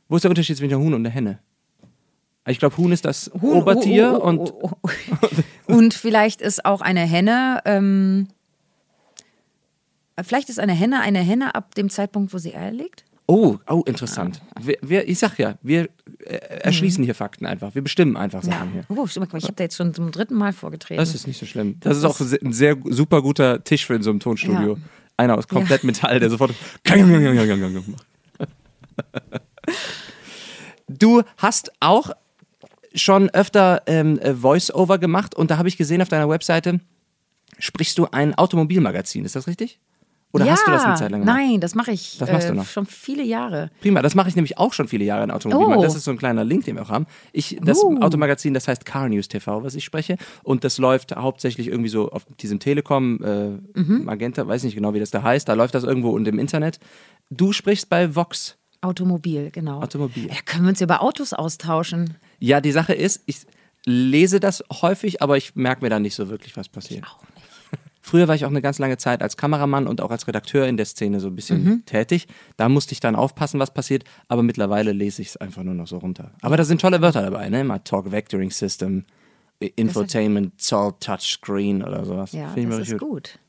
[0.10, 1.40] Wo ist der Unterschied zwischen einem Huhn und einer Henne?
[2.46, 4.54] Ich glaube, Huhn ist das Huhn, Obertier oh, oh, oh, und.
[5.78, 7.62] und vielleicht ist auch eine Henne.
[7.64, 8.28] Ähm,
[10.22, 13.04] Vielleicht ist eine Henne eine Henne ab dem Zeitpunkt, wo sie Eier legt?
[13.26, 14.42] Oh, oh, interessant.
[14.62, 15.88] Wir, wir, ich sag ja, wir
[16.26, 17.06] äh, erschließen mhm.
[17.06, 17.74] hier Fakten einfach.
[17.74, 18.84] Wir bestimmen einfach Sachen ja.
[18.88, 18.98] hier.
[18.98, 21.00] Oh, ich habe da jetzt schon zum dritten Mal vorgetreten.
[21.00, 21.78] Das ist nicht so schlimm.
[21.80, 24.74] Das, das ist auch ein sehr super guter Tisch für in so einem Tonstudio.
[24.74, 24.80] Ja.
[25.16, 25.88] Einer aus komplett ja.
[25.88, 26.54] Metall, der sofort.
[30.90, 32.12] du hast auch
[32.94, 36.82] schon öfter ähm, Voice-Over gemacht und da habe ich gesehen auf deiner Webseite,
[37.58, 39.80] sprichst du ein Automobilmagazin, ist das richtig?
[40.34, 41.38] Oder ja, hast du das eine Zeit lang gemacht?
[41.38, 42.66] Nein, das mache ich das machst äh, du noch.
[42.66, 43.70] schon viele Jahre.
[43.82, 45.78] Prima, das mache ich nämlich auch schon viele Jahre in Automobil.
[45.78, 45.82] Oh.
[45.84, 47.06] Das ist so ein kleiner Link, den wir auch haben.
[47.34, 48.02] Ich, das uh.
[48.02, 50.18] Automagazin, das heißt Car News TV, was ich spreche.
[50.42, 54.06] Und das läuft hauptsächlich irgendwie so auf diesem Telekom, äh, mhm.
[54.06, 55.48] Magenta, weiß nicht genau, wie das da heißt.
[55.48, 56.80] Da läuft das irgendwo und im Internet.
[57.30, 58.58] Du sprichst bei Vox.
[58.82, 59.84] Automobil, genau.
[59.84, 60.30] Automobil.
[60.30, 62.16] Ja, können wir uns über Autos austauschen?
[62.40, 63.46] Ja, die Sache ist, ich
[63.86, 67.04] lese das häufig, aber ich merke mir da nicht so wirklich, was passiert.
[67.04, 67.33] Ich auch
[68.06, 70.76] Früher war ich auch eine ganz lange Zeit als Kameramann und auch als Redakteur in
[70.76, 71.86] der Szene so ein bisschen mhm.
[71.86, 72.28] tätig.
[72.58, 75.88] Da musste ich dann aufpassen, was passiert, aber mittlerweile lese ich es einfach nur noch
[75.88, 76.32] so runter.
[76.42, 77.64] Aber da sind tolle Wörter dabei, ne?
[77.64, 79.06] Mal Talk Vectoring System,
[79.78, 82.34] Infotainment, Salt Touch Screen oder sowas.
[82.34, 83.40] Ja, das ist gut.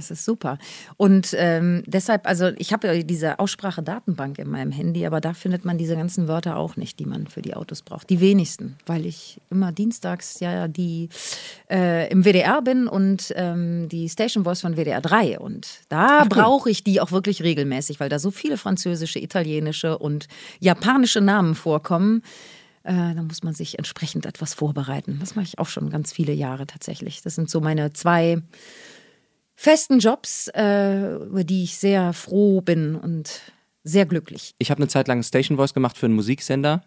[0.00, 0.56] Das ist super.
[0.96, 5.66] Und ähm, deshalb, also ich habe ja diese Aussprache-Datenbank in meinem Handy, aber da findet
[5.66, 8.08] man diese ganzen Wörter auch nicht, die man für die Autos braucht.
[8.08, 11.10] Die wenigsten, weil ich immer dienstags ja die
[11.70, 15.38] äh, im WDR bin und ähm, die Station Voice von WDR 3.
[15.38, 20.28] Und da brauche ich die auch wirklich regelmäßig, weil da so viele französische, italienische und
[20.60, 22.22] japanische Namen vorkommen.
[22.84, 25.18] Äh, da muss man sich entsprechend etwas vorbereiten.
[25.20, 27.20] Das mache ich auch schon ganz viele Jahre tatsächlich.
[27.20, 28.38] Das sind so meine zwei
[29.60, 33.42] festen Jobs, äh, über die ich sehr froh bin und
[33.84, 34.54] sehr glücklich.
[34.58, 36.82] Ich habe eine Zeit lang Station Voice gemacht für einen Musiksender.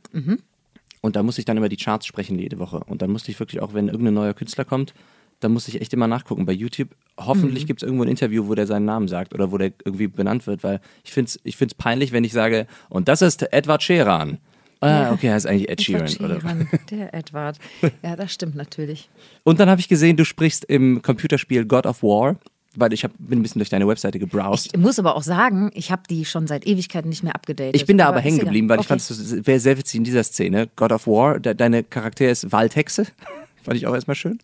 [1.02, 2.80] Und da musste ich dann über die Charts sprechen jede Woche.
[2.80, 4.94] Und dann musste ich wirklich auch, wenn irgendein neuer Künstler kommt,
[5.40, 6.96] dann musste ich echt immer nachgucken bei YouTube.
[7.18, 10.08] Hoffentlich gibt es irgendwo ein Interview, wo der seinen Namen sagt oder wo der irgendwie
[10.08, 13.44] benannt wird, weil ich finde es ich find's peinlich, wenn ich sage, und das ist
[13.54, 14.40] Edward Sheeran.
[14.80, 16.08] Ah, okay, er ist eigentlich Ed Sheeran.
[16.08, 16.42] Edward Oder?
[16.42, 17.60] Sheeran, der Edward.
[18.02, 19.10] Ja, das stimmt natürlich.
[19.44, 22.38] Und dann habe ich gesehen, du sprichst im Computerspiel God of War,
[22.76, 24.68] weil ich hab, bin ein bisschen durch deine Webseite gebrowst.
[24.74, 27.76] Ich muss aber auch sagen, ich habe die schon seit Ewigkeiten nicht mehr abgedatet.
[27.76, 29.00] Ich bin da aber ist hängen geblieben, weil ich Okay.
[29.00, 30.70] fand es wäre sehr witzig in dieser Szene.
[30.76, 33.06] God of War, de deine Charakter ist Waldhexe.
[33.64, 34.40] fand ich auch erstmal schön.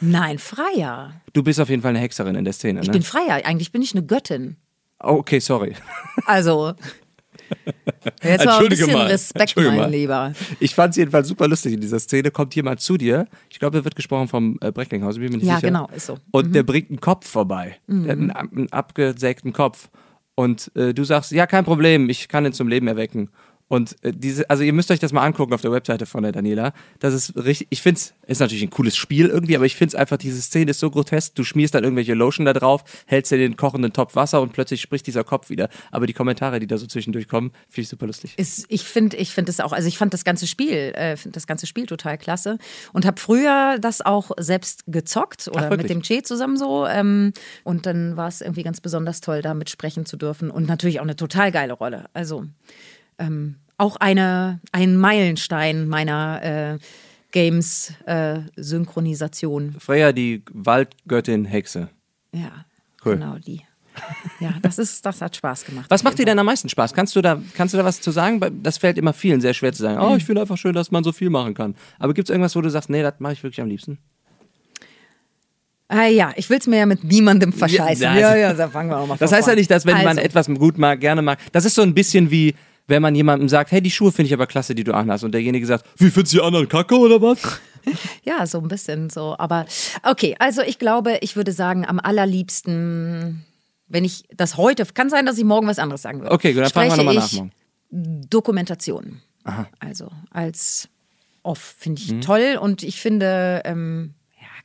[0.00, 1.12] Nein, Freier.
[1.32, 2.92] Du bist auf jeden Fall eine Hexerin in der Szene, Ich ne?
[2.92, 3.44] bin Freier.
[3.44, 4.56] Eigentlich bin ich eine Göttin.
[5.02, 5.74] oh, okay, sorry.
[6.26, 6.74] Also.
[8.22, 9.06] Jetzt mal ein bisschen mal.
[9.06, 9.90] Respekt, mein.
[9.90, 10.32] Lieber.
[10.60, 11.74] Ich fand es jedenfalls super lustig.
[11.74, 13.26] In dieser Szene kommt jemand zu dir.
[13.50, 15.68] Ich glaube, der wird gesprochen vom äh, Brecklinghaus, bin mir nicht Ja, sicher.
[15.68, 16.14] genau, ist so.
[16.14, 16.20] Mhm.
[16.30, 17.76] Und der bringt einen Kopf vorbei.
[17.86, 19.88] Der hat einen, einen abgesägten Kopf.
[20.34, 23.30] Und äh, du sagst, ja, kein Problem, ich kann ihn zum Leben erwecken.
[23.68, 26.32] Und äh, diese, also ihr müsst euch das mal angucken auf der Webseite von der
[26.32, 26.72] Daniela.
[26.98, 29.94] Das ist richtig, ich finde es, ist natürlich ein cooles Spiel irgendwie, aber ich finde
[29.94, 31.34] es einfach, diese Szene ist so grotesk.
[31.34, 34.80] Du schmierst dann irgendwelche Lotion da drauf, hältst dir den kochenden Topf Wasser und plötzlich
[34.80, 35.68] spricht dieser Kopf wieder.
[35.90, 38.34] Aber die Kommentare, die da so zwischendurch kommen, finde ich super lustig.
[38.38, 41.46] Ist, ich finde ich find das auch, also ich fand das ganze Spiel, äh, das
[41.46, 42.58] ganze Spiel total klasse
[42.92, 45.78] und habe früher das auch selbst gezockt oder wirklich?
[45.78, 46.86] mit dem Che zusammen so.
[46.86, 47.32] Ähm,
[47.64, 51.04] und dann war es irgendwie ganz besonders toll, da mitsprechen zu dürfen und natürlich auch
[51.04, 52.06] eine total geile Rolle.
[52.14, 52.46] Also
[53.18, 56.78] ähm, auch eine, ein Meilenstein meiner äh,
[57.32, 59.76] Games-Synchronisation.
[59.78, 61.88] Freya, die Waldgöttin Hexe.
[62.32, 62.64] ja,
[63.04, 63.14] Cool.
[63.14, 63.62] genau die.
[64.40, 65.86] Ja, das ist, das hat Spaß gemacht.
[65.88, 66.94] Was macht dir denn am meisten Spaß?
[66.94, 68.40] Kannst du da, kannst du da was zu sagen?
[68.62, 69.98] Das fällt immer vielen sehr schwer zu sagen.
[70.00, 71.74] Oh, ich finde einfach schön, dass man so viel machen kann.
[71.98, 73.98] Aber gibt es irgendwas, wo du sagst, nee, das mache ich wirklich am liebsten?
[75.88, 78.02] Ah, ja, ich will es mir ja mit niemandem verscheißen.
[78.04, 80.06] Ja, Ja, ja, da fangen wir auch mal Das heißt ja nicht, dass wenn man
[80.08, 81.38] Also, etwas gut mag, gerne mag.
[81.52, 82.54] Das ist so ein bisschen wie,
[82.88, 85.22] wenn man jemandem sagt, hey, die Schuhe finde ich aber klasse, die du anhast.
[85.22, 87.38] Und derjenige sagt, wie findest du die anderen kacke oder was?
[88.22, 89.34] Ja, so ein bisschen so.
[89.38, 89.64] Aber
[90.02, 93.44] okay, also ich glaube, ich würde sagen, am allerliebsten,
[93.86, 96.32] wenn ich das heute, kann sein, dass ich morgen was anderes sagen würde.
[96.32, 97.52] Okay, gut, dann fragen wir nochmal nach morgen.
[98.28, 99.22] Dokumentation.
[99.80, 100.88] Also als
[101.42, 102.18] Off finde Mhm.
[102.20, 104.12] ich toll und ich finde, ähm,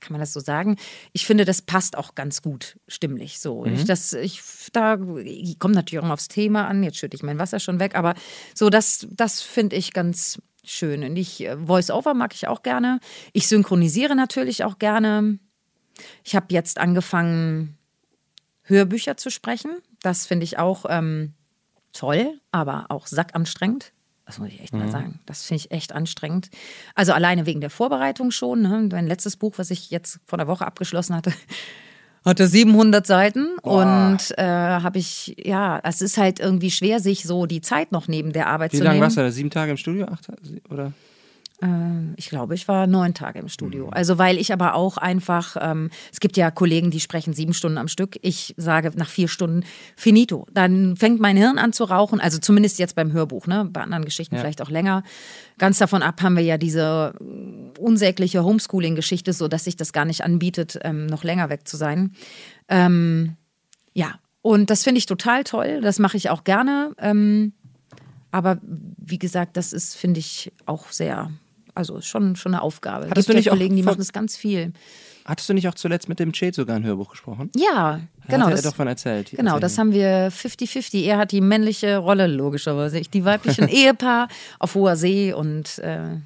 [0.04, 0.78] kann man das so sagen?
[1.14, 3.66] Ich finde, das passt auch ganz gut stimmlich so.
[3.66, 3.74] Mhm.
[3.74, 4.42] Ich, das, ich,
[4.74, 6.84] da ich komme natürlich auch mal aufs Thema an.
[6.84, 8.14] Jetzt schütte ich mein Wasser schon weg, aber
[8.54, 11.04] so das, das finde ich ganz schön.
[11.04, 13.00] Und ich äh, Voice-Over mag ich auch gerne.
[13.32, 15.40] Ich synchronisiere natürlich auch gerne.
[16.24, 17.78] Ich habe jetzt angefangen,
[18.64, 19.72] Hörbücher zu sprechen.
[20.02, 21.34] Das finde ich auch ähm,
[21.92, 23.94] toll, aber auch sackanstrengend.
[24.26, 25.20] Das muss ich echt mal sagen.
[25.26, 26.50] Das finde ich echt anstrengend.
[26.96, 28.62] Also alleine wegen der Vorbereitung schon.
[28.62, 28.88] Ne?
[28.92, 31.34] Mein letztes Buch, was ich jetzt vor einer Woche abgeschlossen hatte,
[32.26, 37.46] hatte 700 Seiten und äh, habe ich, ja, es ist halt irgendwie schwer, sich so
[37.46, 39.04] die Zeit noch neben der Arbeit Wie zu lange nehmen.
[39.04, 39.30] warst du da?
[39.30, 40.06] Sieben Tage im Studio?
[40.08, 40.30] Acht?
[40.70, 40.94] Oder?
[42.18, 43.90] Ich glaube, ich war neun Tage im Studio.
[43.90, 47.78] Also weil ich aber auch einfach, ähm, es gibt ja Kollegen, die sprechen sieben Stunden
[47.78, 48.18] am Stück.
[48.22, 49.64] Ich sage nach vier Stunden
[49.96, 50.46] finito.
[50.52, 52.20] Dann fängt mein Hirn an zu rauchen.
[52.20, 53.70] Also zumindest jetzt beim Hörbuch, ne?
[53.72, 55.04] Bei anderen Geschichten vielleicht auch länger.
[55.58, 57.14] Ganz davon ab haben wir ja diese
[57.80, 62.14] unsägliche Homeschooling-Geschichte, so dass sich das gar nicht anbietet, ähm, noch länger weg zu sein.
[62.68, 63.38] Ähm,
[63.94, 65.80] ja, und das finde ich total toll.
[65.82, 66.94] Das mache ich auch gerne.
[66.98, 67.54] Ähm,
[68.32, 71.30] aber wie gesagt, das ist, finde ich, auch sehr,
[71.76, 73.10] also schon, schon eine Aufgabe.
[73.10, 74.74] Hattest Gibt du nicht Kollegen, die machen das ganz viel.
[75.26, 77.50] Hattest du nicht auch zuletzt mit dem Chet sogar ein Hörbuch gesprochen?
[77.56, 78.46] Ja, genau.
[78.46, 79.32] hat er Das, doch von erzählt.
[79.32, 81.04] genau, das haben wir 50-50.
[81.06, 83.00] Er hat die männliche Rolle, logischerweise.
[83.00, 84.28] Ich die weiblichen Ehepaar
[84.60, 86.18] auf hoher See und äh,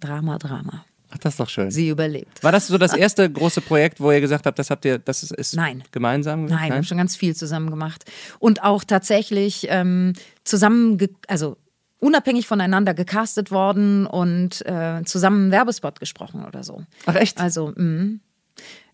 [0.00, 0.84] Drama, Drama.
[1.10, 1.70] Ach, das ist doch schön.
[1.70, 2.42] Sie überlebt.
[2.42, 5.22] War das so das erste große Projekt, wo ihr gesagt habt, das habt ihr, das
[5.22, 5.84] ist, ist Nein.
[5.92, 6.46] gemeinsam?
[6.46, 8.04] Nein, wir haben schon ganz viel zusammen gemacht.
[8.40, 11.56] Und auch tatsächlich ähm, zusammen, also
[12.04, 16.82] unabhängig voneinander gecastet worden und äh, zusammen einen Werbespot gesprochen oder so.
[17.06, 17.40] Ach echt?
[17.40, 18.18] Also, mh.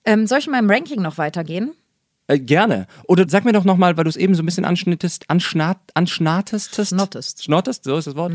[0.05, 1.73] ähm, soll ich in meinem Ranking noch weitergehen?
[2.29, 2.87] Äh, gerne.
[3.09, 6.77] Oder sag mir doch nochmal, weil du es eben so ein bisschen anschnittest, anschnattest.
[6.87, 7.45] Schnottest.
[7.45, 8.33] Schnottest, so ist das Wort.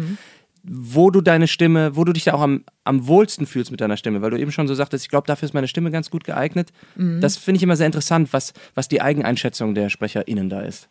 [0.63, 3.95] wo du deine Stimme, wo du dich da auch am, am wohlsten fühlst mit deiner
[3.95, 6.25] Stimme, weil du eben schon so sagtest, ich glaube, dafür ist meine Stimme ganz gut
[6.25, 6.71] geeignet.
[6.95, 7.21] Mhm.
[7.21, 10.89] Das finde ich immer sehr interessant, was, was die Eigeneinschätzung der SprecherInnen da ist.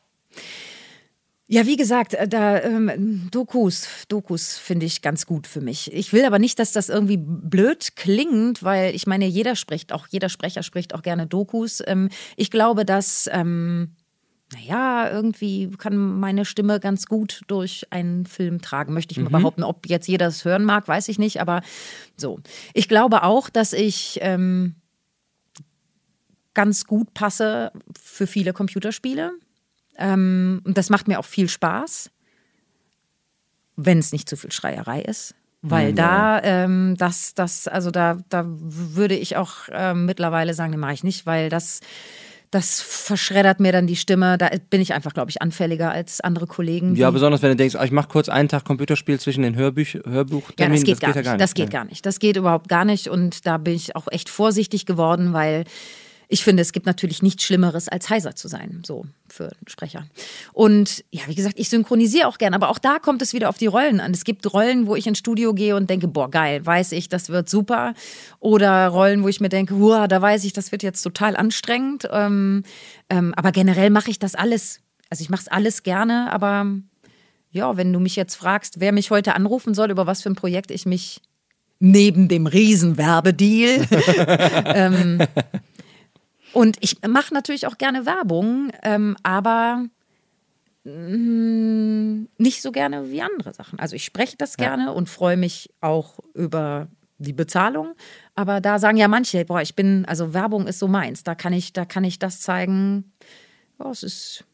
[1.55, 5.93] Ja, wie gesagt, äh, da ähm, Dokus, Dokus finde ich ganz gut für mich.
[5.93, 10.09] Ich will aber nicht, dass das irgendwie blöd klingt, weil ich meine, jeder spricht auch,
[10.11, 11.81] jeder Sprecher spricht auch gerne Dokus.
[11.87, 13.95] Ähm, ich glaube, dass ähm,
[14.53, 19.43] naja, irgendwie kann meine Stimme ganz gut durch einen Film tragen, möchte ich mal mhm.
[19.43, 19.63] behaupten.
[19.63, 21.63] Ob jetzt jeder das hören mag, weiß ich nicht, aber
[22.17, 22.41] so.
[22.73, 24.75] Ich glaube auch, dass ich ähm,
[26.53, 29.35] ganz gut passe für viele Computerspiele.
[29.99, 32.11] Ähm, und das macht mir auch viel Spaß,
[33.77, 35.35] wenn es nicht zu viel Schreierei ist.
[35.67, 40.73] Weil mhm, da, ähm, das, das, also da, da würde ich auch äh, mittlerweile sagen,
[40.73, 41.81] den mache ich nicht, weil das,
[42.51, 44.37] das verschreddert mir dann die Stimme.
[44.37, 46.95] Da bin ich einfach, glaube ich, anfälliger als andere Kollegen.
[46.97, 49.99] Ja, besonders wenn du denkst, oh, ich mache kurz einen Tag Computerspiel zwischen den Hörbüch
[50.05, 50.85] Hörbuchterminen.
[50.87, 51.25] Ja, das geht, das gar, geht nicht.
[51.25, 51.41] Ja gar nicht.
[51.41, 52.07] Das geht gar nicht.
[52.07, 53.09] Das geht überhaupt gar nicht.
[53.09, 55.65] Und da bin ich auch echt vorsichtig geworden, weil
[56.29, 60.07] ich finde, es gibt natürlich nichts Schlimmeres, als heiser zu sein, so für Sprecher.
[60.53, 63.59] Und ja, wie gesagt, ich synchronisiere auch gern, aber auch da kommt es wieder auf
[63.59, 64.13] die Rollen an.
[64.13, 67.29] Es gibt Rollen, wo ich ins Studio gehe und denke, boah, geil, weiß ich, das
[67.29, 67.95] wird super.
[68.41, 72.09] Oder Rollen, wo ich mir denke, huah, da weiß ich, das wird jetzt total anstrengend.
[72.11, 72.63] Ähm,
[73.11, 74.81] ähm, aber generell mache ich das alles.
[75.11, 76.67] Also ich mache es alles gerne, aber
[77.51, 80.35] ja, wenn du mich jetzt fragst, wer mich heute anrufen soll, über was für ein
[80.35, 81.21] Projekt ich mich
[81.79, 83.87] neben dem Riesenwerbedeal
[84.75, 85.19] ähm,
[86.55, 89.85] und ich mache natürlich auch gerne Werbung, ähm, aber
[90.85, 93.79] mh, mm, nicht so gerne wie andere Sachen.
[93.79, 94.91] Also ich spreche das gerne ja.
[94.91, 96.89] und freue mich auch über
[97.19, 97.95] die Bezahlung.
[98.35, 101.25] Aber da sagen ja manche, boah, ich bin, also Werbung ist so meins.
[101.25, 103.13] Da kann ich, da kann ich das zeigen.
[103.79, 104.45] Oh, es ist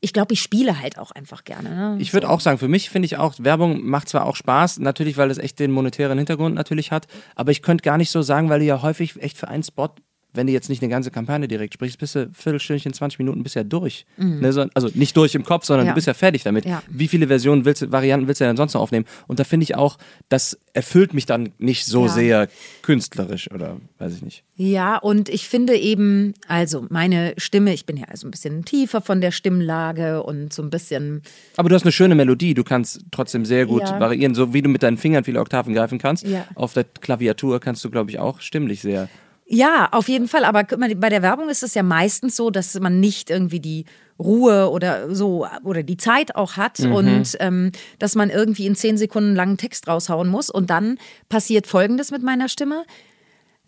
[0.00, 1.70] ich glaube, ich spiele halt auch einfach gerne.
[1.70, 1.96] Ne?
[1.98, 5.16] Ich würde auch sagen, für mich finde ich auch, Werbung macht zwar auch Spaß, natürlich,
[5.16, 8.48] weil es echt den monetären Hintergrund natürlich hat, aber ich könnte gar nicht so sagen,
[8.48, 9.88] weil du ja häufig echt für einen Spot
[10.36, 13.42] wenn du jetzt nicht eine ganze Kampagne direkt sprichst, bist du ein Viertelstündchen, 20 Minuten
[13.42, 14.06] bist ja durch.
[14.16, 14.40] Mhm.
[14.40, 15.92] Ne, also nicht durch im Kopf, sondern ja.
[15.92, 16.64] du bist ja fertig damit.
[16.64, 16.82] Ja.
[16.88, 19.06] Wie viele Versionen willst du, Varianten willst du denn sonst noch aufnehmen?
[19.26, 22.12] Und da finde ich auch, das erfüllt mich dann nicht so ja.
[22.12, 22.48] sehr
[22.82, 24.44] künstlerisch oder weiß ich nicht.
[24.56, 29.00] Ja, und ich finde eben, also meine Stimme, ich bin ja also ein bisschen tiefer
[29.00, 31.22] von der Stimmlage und so ein bisschen.
[31.56, 34.68] Aber du hast eine schöne Melodie, du kannst trotzdem sehr gut variieren, so wie du
[34.68, 36.26] mit deinen Fingern viele Oktaven greifen kannst.
[36.54, 39.08] Auf der Klaviatur kannst du, glaube ich, auch stimmlich sehr
[39.48, 40.44] ja, auf jeden Fall.
[40.44, 43.84] Aber bei der Werbung ist es ja meistens so, dass man nicht irgendwie die
[44.18, 46.92] Ruhe oder so oder die Zeit auch hat mhm.
[46.92, 50.50] und ähm, dass man irgendwie in zehn Sekunden langen Text raushauen muss.
[50.50, 52.84] Und dann passiert Folgendes mit meiner Stimme.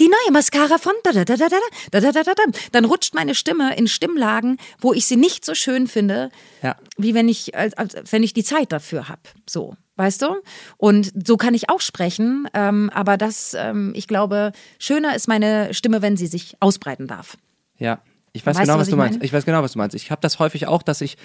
[0.01, 2.43] Die neue Mascara von da da da da da da da da da.
[2.73, 6.31] Dann rutscht meine Stimme in Stimmlagen, wo ich sie nicht so schön finde,
[6.63, 6.77] ja.
[6.97, 9.23] wie wenn ich als, als wenn ich die Zeit dafür habe.
[9.49, 9.77] So.
[9.99, 10.37] Weißt du?
[10.77, 12.47] Und so kann ich auch sprechen.
[12.55, 17.37] Ähm, aber das, ähm, ich glaube, schöner ist meine Stimme, wenn sie sich ausbreiten darf.
[17.79, 17.99] Ja,
[18.33, 19.15] ich weiß weißt genau, du, was, was du meinst.
[19.15, 19.25] Meine?
[19.25, 19.97] Ich weiß genau, was du meinst.
[19.97, 21.17] Ich habe das häufig auch, dass ich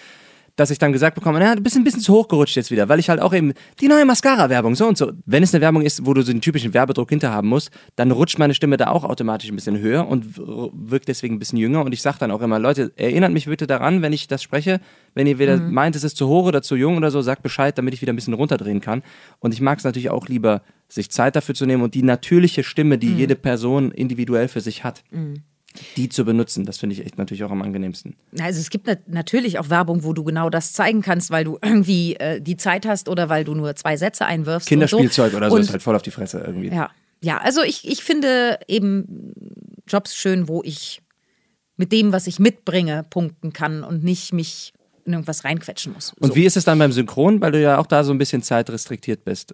[0.56, 2.88] dass ich dann gesagt bekomme, na, du bist ein bisschen zu hoch gerutscht jetzt wieder,
[2.88, 5.12] weil ich halt auch eben die neue Mascara-Werbung, so und so.
[5.26, 8.12] Wenn es eine Werbung ist, wo du so den typischen Werbedruck hinter haben musst, dann
[8.12, 11.84] rutscht meine Stimme da auch automatisch ein bisschen höher und wirkt deswegen ein bisschen jünger.
[11.84, 14.80] Und ich sage dann auch immer, Leute, erinnert mich bitte daran, wenn ich das spreche,
[15.16, 15.74] wenn ihr wieder mhm.
[15.74, 18.14] meint, es ist zu hoch oder zu jung oder so, sagt Bescheid, damit ich wieder
[18.14, 19.02] ein bisschen runterdrehen kann.
[19.40, 22.64] Und ich mag es natürlich auch lieber, sich Zeit dafür zu nehmen und die natürliche
[22.64, 23.18] Stimme, die mhm.
[23.18, 25.04] jede Person individuell für sich hat.
[25.10, 25.44] Mhm
[25.98, 26.66] die zu benutzen.
[26.66, 28.16] Das finde ich echt natürlich auch am angenehmsten.
[28.40, 32.16] Also es gibt natürlich auch Werbung, wo du genau das zeigen kannst, weil du irgendwie
[32.16, 34.68] äh, die Zeit hast oder weil du nur zwei Sätze einwirfst.
[34.68, 35.38] Kinderspielzeug so.
[35.38, 36.70] oder so und, ist halt voll auf die Fresse irgendwie.
[36.70, 36.90] Ja,
[37.22, 39.34] ja also ich, ich finde eben
[39.88, 41.02] Jobs schön, wo ich
[41.76, 44.73] mit dem, was ich mitbringe, punkten kann und nicht mich
[45.06, 46.14] in irgendwas reinquetschen muss.
[46.20, 48.42] Und wie ist es dann beim Synchron, weil du ja auch da so ein bisschen
[48.42, 49.54] zeitrestriktiert bist?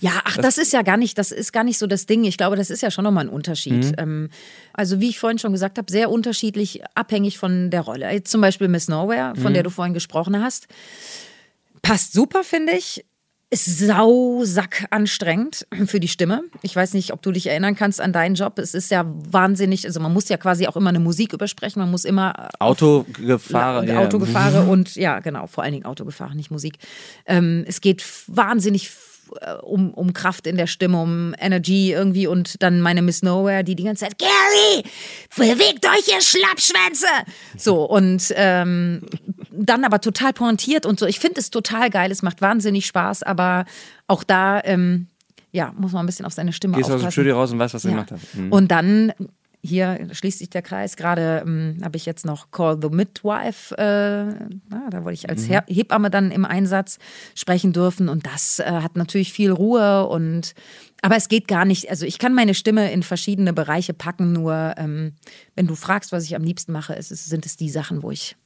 [0.00, 2.24] Ja, ach, das, das ist ja gar nicht, das ist gar nicht so das Ding.
[2.24, 3.84] Ich glaube, das ist ja schon nochmal ein Unterschied.
[3.84, 3.94] Mhm.
[3.98, 4.30] Ähm,
[4.72, 8.10] also wie ich vorhin schon gesagt habe, sehr unterschiedlich, abhängig von der Rolle.
[8.10, 9.54] Jetzt zum Beispiel Miss Nowhere, von mhm.
[9.54, 10.66] der du vorhin gesprochen hast.
[11.82, 13.04] Passt super, finde ich
[13.48, 16.42] ist sausack anstrengend für die Stimme.
[16.62, 18.58] Ich weiß nicht, ob du dich erinnern kannst an deinen Job.
[18.58, 21.78] Es ist ja wahnsinnig, also man muss ja quasi auch immer eine Musik übersprechen.
[21.78, 24.00] Man muss immer Autogefahren, ja.
[24.00, 26.78] Autogefahren und ja, genau, vor allen Dingen Autogefahren, nicht Musik.
[27.24, 28.90] Ähm, es geht wahnsinnig
[29.62, 33.76] um, um Kraft in der Stimme, um Energy irgendwie und dann meine Miss Nowhere, die
[33.76, 34.84] die ganze Zeit, Gary,
[35.36, 37.06] bewegt euch, ihr Schlappschwänze!
[37.56, 39.02] So, und ähm,
[39.52, 41.06] dann aber total pointiert und so.
[41.06, 43.64] Ich finde es total geil, es macht wahnsinnig Spaß, aber
[44.06, 45.08] auch da, ähm,
[45.52, 46.98] ja, muss man ein bisschen auf seine Stimme Gehst aufpassen.
[46.98, 47.94] Gehst aus dem Studio raus und weißt, was du ja.
[47.94, 48.34] gemacht hast.
[48.34, 48.52] Mhm.
[48.52, 49.12] Und dann
[49.66, 50.96] hier schließt sich der Kreis.
[50.96, 55.48] Gerade ähm, habe ich jetzt noch Call the Midwife, äh, na, da wollte ich als
[55.48, 56.98] Her Hebamme dann im Einsatz
[57.34, 60.54] sprechen dürfen und das äh, hat natürlich viel Ruhe und
[61.02, 61.90] aber es geht gar nicht.
[61.90, 65.12] Also ich kann meine Stimme in verschiedene Bereiche packen, nur ähm,
[65.54, 68.36] wenn du fragst, was ich am liebsten mache, ist, sind es die Sachen, wo ich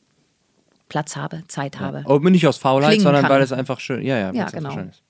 [0.88, 2.02] Platz habe, Zeit habe.
[2.04, 3.32] Aber nicht aus Faulheit, Klingen sondern kann.
[3.32, 4.72] weil es einfach schön, ja, ja, Ja, genau.
[4.72, 5.02] schön ist.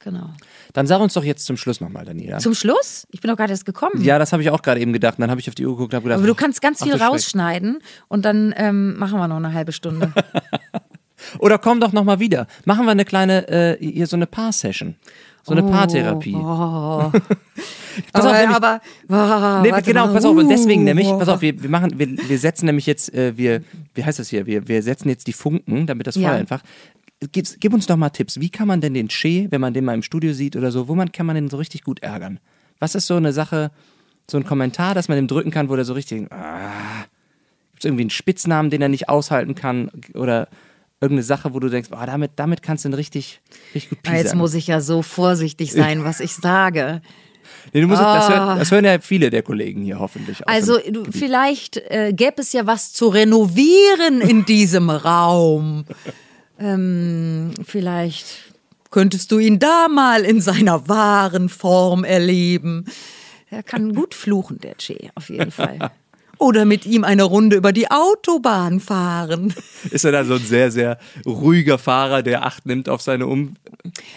[0.00, 0.30] Genau.
[0.72, 2.38] Dann sag uns doch jetzt zum Schluss nochmal, Daniela.
[2.38, 3.06] Zum Schluss?
[3.10, 4.00] Ich bin doch gerade erst gekommen.
[4.02, 5.18] ja, das habe ich auch gerade eben gedacht.
[5.18, 6.80] Und dann habe ich auf die Uhr geguckt und habe gedacht, Aber du kannst ganz
[6.80, 7.08] ach, viel Schreck.
[7.08, 7.78] rausschneiden
[8.08, 10.12] und dann ähm, machen wir noch eine halbe Stunde.
[11.40, 12.46] Oder komm doch nochmal wieder.
[12.64, 14.94] Machen wir eine kleine, äh, hier so eine Paar-Session.
[15.42, 16.34] So eine Paartherapie.
[16.36, 17.10] Oh.
[18.12, 20.12] Pass auf, aber, nämlich- aber oh, Nee, genau, mal.
[20.14, 20.36] pass auf.
[20.36, 21.18] Und deswegen Uh, nämlich, oh.
[21.18, 23.62] pass auf, wir, wir machen, wir, wir setzen nämlich jetzt, äh, wir,
[23.94, 24.46] wie heißt das hier?
[24.46, 26.28] Wir, wir setzen jetzt die Funken, damit das Ja.
[26.28, 26.62] Feuer einfach.
[27.32, 28.38] Gib uns doch mal Tipps.
[28.40, 30.86] Wie kann man denn den Che, wenn man den mal im Studio sieht oder so,
[30.86, 32.38] wo man kann man den so richtig gut ärgern?
[32.78, 33.72] Was ist so eine Sache,
[34.30, 36.30] so ein Kommentar, dass man ihm drücken kann, wo der so richtig.
[36.32, 37.02] Ah,
[37.72, 39.90] Gibt es irgendwie einen Spitznamen, den er nicht aushalten kann?
[40.14, 40.48] Oder
[41.00, 43.40] irgendeine Sache, wo du denkst, ah, damit, damit kannst du ihn richtig,
[43.74, 47.02] richtig gut Ah, Jetzt muss ich ja so vorsichtig sein, was ich sage.
[47.72, 48.28] Nee, du musst, das, Ah.
[48.46, 50.46] hören, das hören ja viele der Kollegen hier hoffentlich.
[50.48, 55.84] Also du, vielleicht äh, gäbe es ja was zu renovieren in diesem Raum.
[56.58, 58.52] Ähm, vielleicht
[58.90, 62.86] könntest du ihn da mal in seiner wahren Form erleben.
[63.50, 65.90] Er kann gut fluchen, der Che, auf jeden Fall.
[66.38, 69.52] Oder mit ihm eine Runde über die Autobahn fahren.
[69.90, 73.56] Ist er dann so ein sehr, sehr ruhiger Fahrer, der Acht nimmt auf seine Um.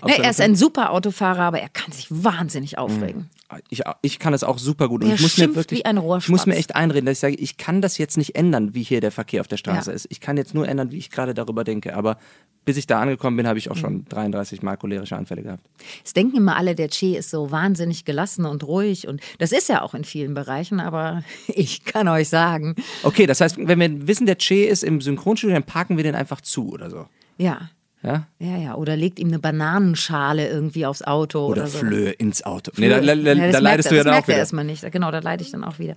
[0.02, 3.30] Auf Nee, seine er ist ein super Autofahrer, aber er kann sich wahnsinnig aufregen.
[3.70, 5.04] Ich, ich kann das auch super gut.
[5.04, 7.20] Und Er ich muss mir wirklich, wie ein ich muss mir echt einreden, dass ich
[7.20, 9.96] sage, ich kann das jetzt nicht ändern, wie hier der Verkehr auf der Straße Ja.
[9.96, 10.08] ist.
[10.10, 11.96] Ich kann jetzt nur ändern, wie ich gerade darüber denke.
[11.96, 12.18] Aber
[12.64, 13.80] bis ich da angekommen bin, habe ich auch Mhm.
[13.80, 15.64] schon 33 Mal cholerische Anfälle gehabt.
[16.06, 19.70] Es denken immer alle, der Che ist so wahnsinnig gelassen und ruhig und das ist
[19.70, 24.08] er auch in vielen Bereichen, aber ich kann euch sagen, Okay, das heißt, wenn wir
[24.08, 27.08] wissen, der Che ist im Synchronstudio, dann parken wir den einfach zu oder so.
[27.38, 27.70] ja,
[28.04, 28.26] Ja?
[28.40, 31.78] ja, ja, oder legt ihm eine Bananenschale irgendwie aufs Auto oder, Oder so.
[31.80, 32.72] Flöhe ins Auto.
[32.78, 34.38] Nee, da, da, da, Ja, da leidest du ja dann auch er wieder.
[34.38, 34.90] erstmal nicht.
[34.92, 35.96] Genau, da leide ich dann auch wieder.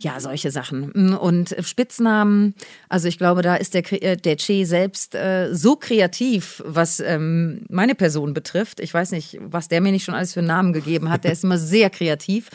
[0.00, 0.92] Ja, solche Sachen.
[1.16, 2.54] Und Spitznamen,
[2.90, 7.62] also ich glaube, da ist der, äh, der Che selbst äh, so kreativ, was ähm,
[7.70, 8.80] meine Person betrifft.
[8.80, 11.24] Ich weiß nicht, was der mir nicht schon alles für Namen gegeben hat.
[11.24, 12.50] Der ist immer sehr kreativ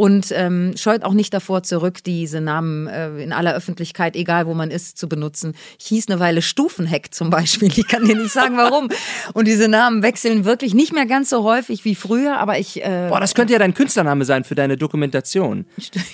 [0.00, 4.54] und ähm, scheut auch nicht davor zurück, diese Namen äh, in aller Öffentlichkeit, egal wo
[4.54, 5.52] man ist, zu benutzen.
[5.78, 7.68] Ich hieß eine Weile Stufenheck zum Beispiel.
[7.68, 8.88] Ich kann dir nicht sagen, warum.
[9.34, 13.08] Und diese Namen wechseln wirklich nicht mehr ganz so häufig wie früher, aber ich äh,
[13.10, 15.66] Boah, das könnte ja dein Künstlername sein für deine Dokumentation.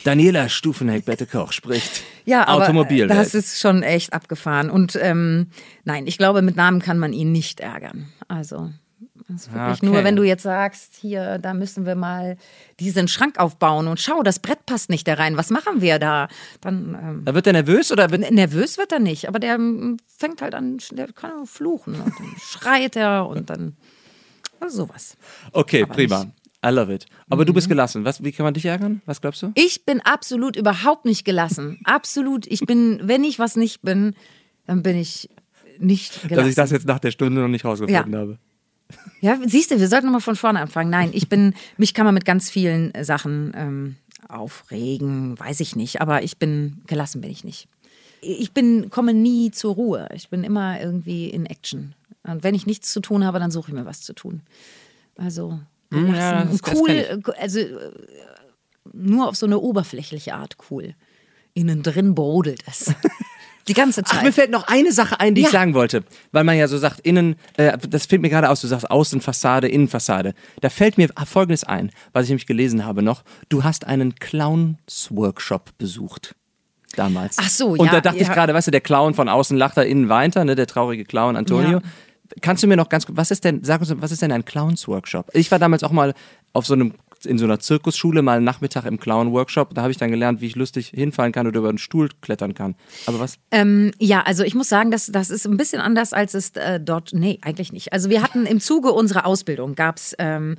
[0.03, 3.07] Daniela Stufenheck-Bette-Koch spricht Ja, aber Automobil.
[3.07, 4.69] das ist schon echt abgefahren.
[4.69, 5.47] Und ähm,
[5.85, 8.09] nein, ich glaube, mit Namen kann man ihn nicht ärgern.
[8.27, 8.73] Also
[9.29, 9.87] das ist wirklich Okay.
[9.87, 12.37] nur, wenn du jetzt sagst, hier, da müssen wir mal
[12.79, 15.37] diesen Schrank aufbauen und schau, das Brett passt nicht da rein.
[15.37, 16.29] Was machen wir da?
[16.61, 19.97] Dann ähm, Da wird er nervös oder wird nervös wird er nicht, aber der ähm,
[20.07, 23.77] fängt halt an, der kann fluchen und dann schreit er und dann
[24.61, 25.17] also sowas.
[25.53, 26.25] Okay, Aber prima.
[26.25, 26.33] nicht.
[26.65, 27.07] I love it.
[27.29, 27.57] Aber du Mhm.
[27.57, 28.05] bist gelassen.
[28.05, 29.03] Was, wie kann man dich ärgern?
[29.07, 29.53] Was glaubst du?
[29.55, 31.79] Ich bin absolut überhaupt nicht gelassen.
[31.85, 32.47] Absolut.
[32.47, 34.15] Ich bin, wenn ich was nicht bin,
[34.67, 35.29] dann bin ich
[35.79, 36.37] nicht gelassen.
[36.37, 38.19] Dass ich das jetzt nach der Stunde noch nicht rausgefunden Ja.
[38.19, 38.39] habe.
[39.21, 40.91] Ja, siehst du, wir sollten nochmal von vorne anfangen.
[40.91, 43.97] Nein, ich bin, mich kann man mit ganz vielen äh, Sachen ähm,
[44.29, 47.69] aufregen, weiß ich nicht, aber ich bin, gelassen bin ich nicht.
[48.21, 50.09] Ich bin, komme nie zur Ruhe.
[50.15, 51.95] Ich bin immer irgendwie in Action.
[52.25, 54.43] Und wenn ich nichts zu tun habe, dann suche ich mir was zu tun.
[55.17, 55.59] Also,
[55.93, 57.93] Hm, ja, das- das cool, kenn äh, also äh,
[58.93, 60.95] nur auf so eine oberflächliche Art cool.
[61.55, 62.93] Innen drin brodelt es.
[63.69, 64.19] Die ganze Zeit.
[64.21, 65.53] Ach, mir fällt noch eine Sache ein, die ich Ja.
[65.53, 66.05] sagen wollte.
[66.33, 69.69] Weil man ja so sagt, innen, äh, das fällt mir gerade aus, du sagst Außenfassade,
[69.69, 70.35] Innenfassade.
[70.61, 73.25] Da fällt mir Folgendes ein, was ich nämlich gelesen habe noch.
[73.49, 76.35] Du hast einen Clowns-Workshop besucht.
[76.95, 77.37] Damals.
[77.39, 78.35] Ach so, Und ja, da dachte ich ja.
[78.35, 81.05] gerade, weißt du, der Clown von außen lacht er, innen weint er, ne, der traurige
[81.05, 81.79] Clown Antonio.
[81.79, 81.83] Ja.
[82.41, 85.31] Kannst du mir noch ganz, was ist denn, sag uns, was ist denn ein Clowns-Workshop?
[85.35, 86.15] Ich war damals auch mal
[86.53, 86.95] auf so einem,
[87.27, 89.75] in so einer Zirkusschule mal einen Nachmittag im Clown-Workshop.
[89.75, 92.55] Da habe ich dann gelernt, wie ich lustig hinfallen kann oder über einen Stuhl klettern
[92.55, 92.75] kann.
[93.07, 93.39] Aber was?
[93.51, 96.81] Ähm, ja, also ich muss sagen, das, das ist ein bisschen anders, als es äh,
[96.81, 97.11] dort.
[97.13, 97.93] Nee, eigentlich nicht.
[97.93, 100.57] Also wir hatten im Zuge unserer Ausbildung gab es, ähm,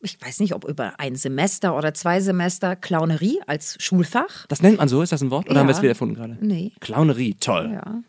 [0.00, 4.46] ich weiß nicht, ob über ein Semester oder zwei Semester Clownerie als Schulfach.
[4.48, 5.00] Das nennt man so?
[5.00, 5.46] Ist das ein Wort?
[5.46, 5.60] Oder Ja.
[5.60, 6.36] haben wir es wieder erfunden gerade?
[6.40, 6.72] Nee.
[6.80, 7.70] Clownerie, toll.
[7.72, 8.02] Ja.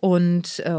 [0.00, 0.74] Und, äh,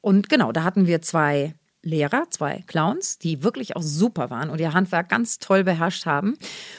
[0.00, 1.54] und genau, da hatten wir zwei
[1.86, 6.36] Lehrer, zwei Clowns, die wirklich auch super waren und ihr Handwerk ganz toll beherrscht haben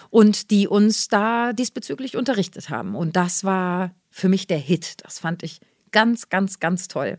[0.09, 2.95] und die uns da diesbezüglich unterrichtet haben.
[2.95, 4.97] Und das war für mich der Hit.
[5.03, 7.17] Das fand ich ganz, ganz, ganz toll.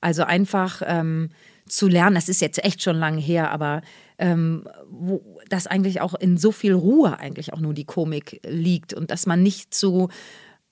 [0.00, 1.30] Also einfach ähm,
[1.66, 2.14] zu lernen.
[2.14, 3.82] Das ist jetzt echt schon lange her, aber
[4.18, 8.92] ähm, wo das eigentlich auch in so viel Ruhe eigentlich auch nur die Komik liegt
[8.92, 10.08] und dass man nicht zu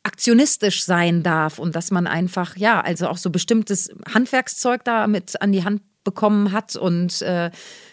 [0.02, 5.40] aktionistisch sein darf und dass man einfach, ja, also auch so bestimmtes Handwerkszeug da mit
[5.40, 7.50] an die Hand bekommen hat und äh,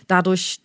[0.08, 0.60] dadurch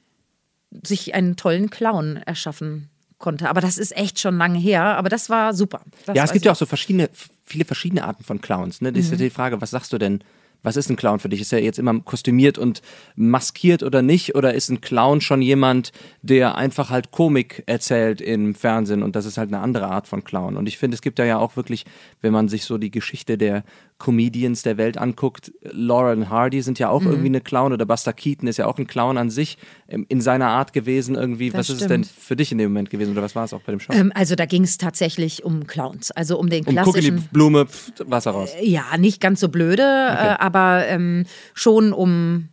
[0.84, 3.48] sich einen tollen Clown erschaffen konnte.
[3.48, 5.82] Aber das ist echt schon lange her, aber das war super.
[6.06, 7.10] Das ja, es gibt ja auch so verschiedene,
[7.44, 8.80] viele verschiedene Arten von Clowns.
[8.80, 8.92] Ne?
[8.92, 10.24] Das ist ja die Frage, was sagst du denn?
[10.62, 11.40] Was ist ein Clown für dich?
[11.40, 12.82] Ist er jetzt immer kostümiert und
[13.16, 14.34] maskiert oder nicht?
[14.34, 19.24] Oder ist ein Clown schon jemand, der einfach halt Komik erzählt im Fernsehen und das
[19.24, 20.58] ist halt eine andere Art von Clown?
[20.58, 21.86] Und ich finde, es gibt da ja auch wirklich,
[22.20, 23.64] wenn man sich so die Geschichte der
[24.00, 26.92] Comedians der Welt anguckt, Lauren Hardy sind ja Mhm.
[26.94, 30.06] auch irgendwie eine Clown oder Buster Keaton ist ja auch ein Clown an sich ähm,
[30.08, 31.50] in seiner Art gewesen irgendwie.
[31.50, 32.20] Das was ist es denn stimmt.
[32.20, 33.92] für dich in dem Moment gewesen oder was war es auch bei dem Show?
[33.92, 37.08] Ähm, also da ging es tatsächlich um Clowns, also um den um guck in die
[37.10, 37.28] klassischen.
[37.32, 38.50] Blume, pff, Wasser raus.
[38.62, 42.48] Ja, nicht ganz so blöde, äh, aber ähm, schon um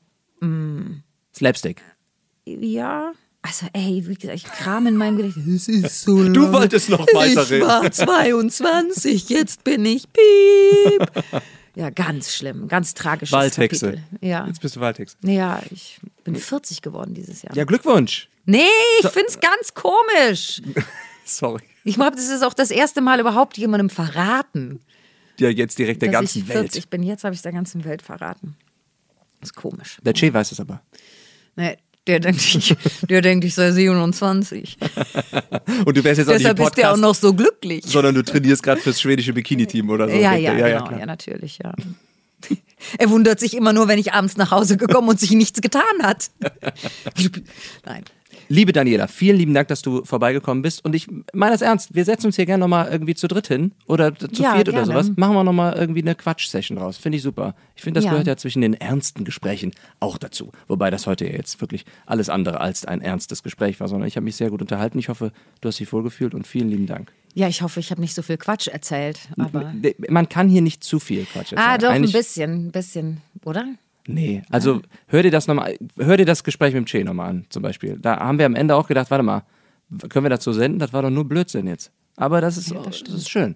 [1.33, 1.81] Slapstick.
[2.45, 3.13] ja.
[3.47, 5.69] Also, ey, wie gesagt, ich kram in meinem Gedächtnis.
[5.69, 6.53] Es ist so Du lange.
[6.53, 7.61] wolltest noch weiterreden.
[7.61, 11.23] Ich war 22, jetzt bin ich piep.
[11.75, 13.91] Ja, ganz schlimm, ganz tragisches Waldhexe.
[13.93, 14.27] Kapitel.
[14.27, 14.45] Ja.
[14.47, 15.15] Jetzt bist du Waldhexe.
[15.21, 17.55] ja, ich bin 40 geworden dieses Jahr.
[17.55, 18.27] Ja, Glückwunsch.
[18.45, 18.65] Nee,
[19.01, 20.61] ich find's ganz komisch.
[21.25, 21.61] Sorry.
[21.83, 24.81] Ich glaube, das ist auch das erste Mal überhaupt jemandem verraten.
[25.39, 26.57] Ja, jetzt direkt der dass ganzen ich Welt.
[26.71, 27.03] 40 bin.
[27.03, 28.55] Jetzt habe ich der ganzen Welt verraten.
[29.39, 29.99] Das ist komisch.
[30.03, 30.81] Der Che weiß es aber.
[31.55, 31.77] Nee,
[32.07, 32.75] der denkt, ich,
[33.09, 34.77] der denkt, ich sei 27.
[35.85, 37.83] Und du wärst jetzt auch Deshalb nicht im ist der auch Podcast, noch so glücklich.
[37.85, 40.15] sondern du trainierst gerade fürs schwedische Bikini-Team oder so.
[40.15, 41.73] ja, Denkt ja, er, genau, ja, natürlich, ja.
[42.97, 45.83] Er wundert sich immer nur, wenn ich abends nach Hause gekommen und sich nichts getan
[46.03, 46.29] hat.
[47.85, 48.03] Nein.
[48.49, 50.83] Liebe Daniela, vielen lieben Dank, dass du vorbeigekommen bist.
[50.85, 53.73] Und ich meine das ernst, wir setzen uns hier gerne nochmal irgendwie zu dritt hin
[53.87, 54.85] oder zu Ja, viert oder gerne.
[54.87, 55.11] sowas.
[55.17, 56.95] Machen wir nochmal irgendwie eine Quatsch-Session raus.
[56.97, 57.55] Finde ich super.
[57.75, 58.11] Ich finde, das Ja.
[58.11, 60.51] gehört ja zwischen den ernsten Gesprächen auch dazu.
[60.67, 64.15] Wobei das heute ja jetzt wirklich alles andere als ein ernstes Gespräch war, sondern ich
[64.15, 64.97] habe mich sehr gut unterhalten.
[64.97, 67.11] Ich hoffe, du hast dich wohlgefühlt und vielen lieben Dank.
[67.33, 69.19] Ja, ich hoffe, ich habe nicht so viel Quatsch erzählt.
[69.37, 69.73] Aber
[70.09, 71.59] Man kann hier nicht zu viel Quatsch erzählen.
[71.69, 73.65] ah, doch, ein Eigentlich- bisschen, ein bisschen, oder?
[74.07, 77.45] Nee, also hör dir das nochmal, hör dir das Gespräch mit dem Che nochmal an,
[77.49, 77.97] zum Beispiel.
[77.99, 79.43] Da haben wir am Ende auch gedacht, warte mal,
[80.09, 80.79] können wir dazu senden?
[80.79, 81.91] Das war doch nur Blödsinn jetzt.
[82.15, 83.55] Aber das ist, das, ist schön.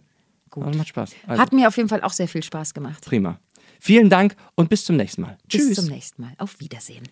[0.49, 0.67] Gut.
[0.67, 1.11] Das macht Spaß.
[1.25, 3.05] Also, Hat mir auf jeden Fall auch sehr viel Spaß gemacht.
[3.05, 3.39] prima.
[3.79, 5.37] Vielen Dank und bis zum nächsten Mal.
[5.49, 5.75] Bis Tschüss.
[5.75, 6.33] zum nächsten Mal.
[6.37, 7.07] Auf Wiedersehen.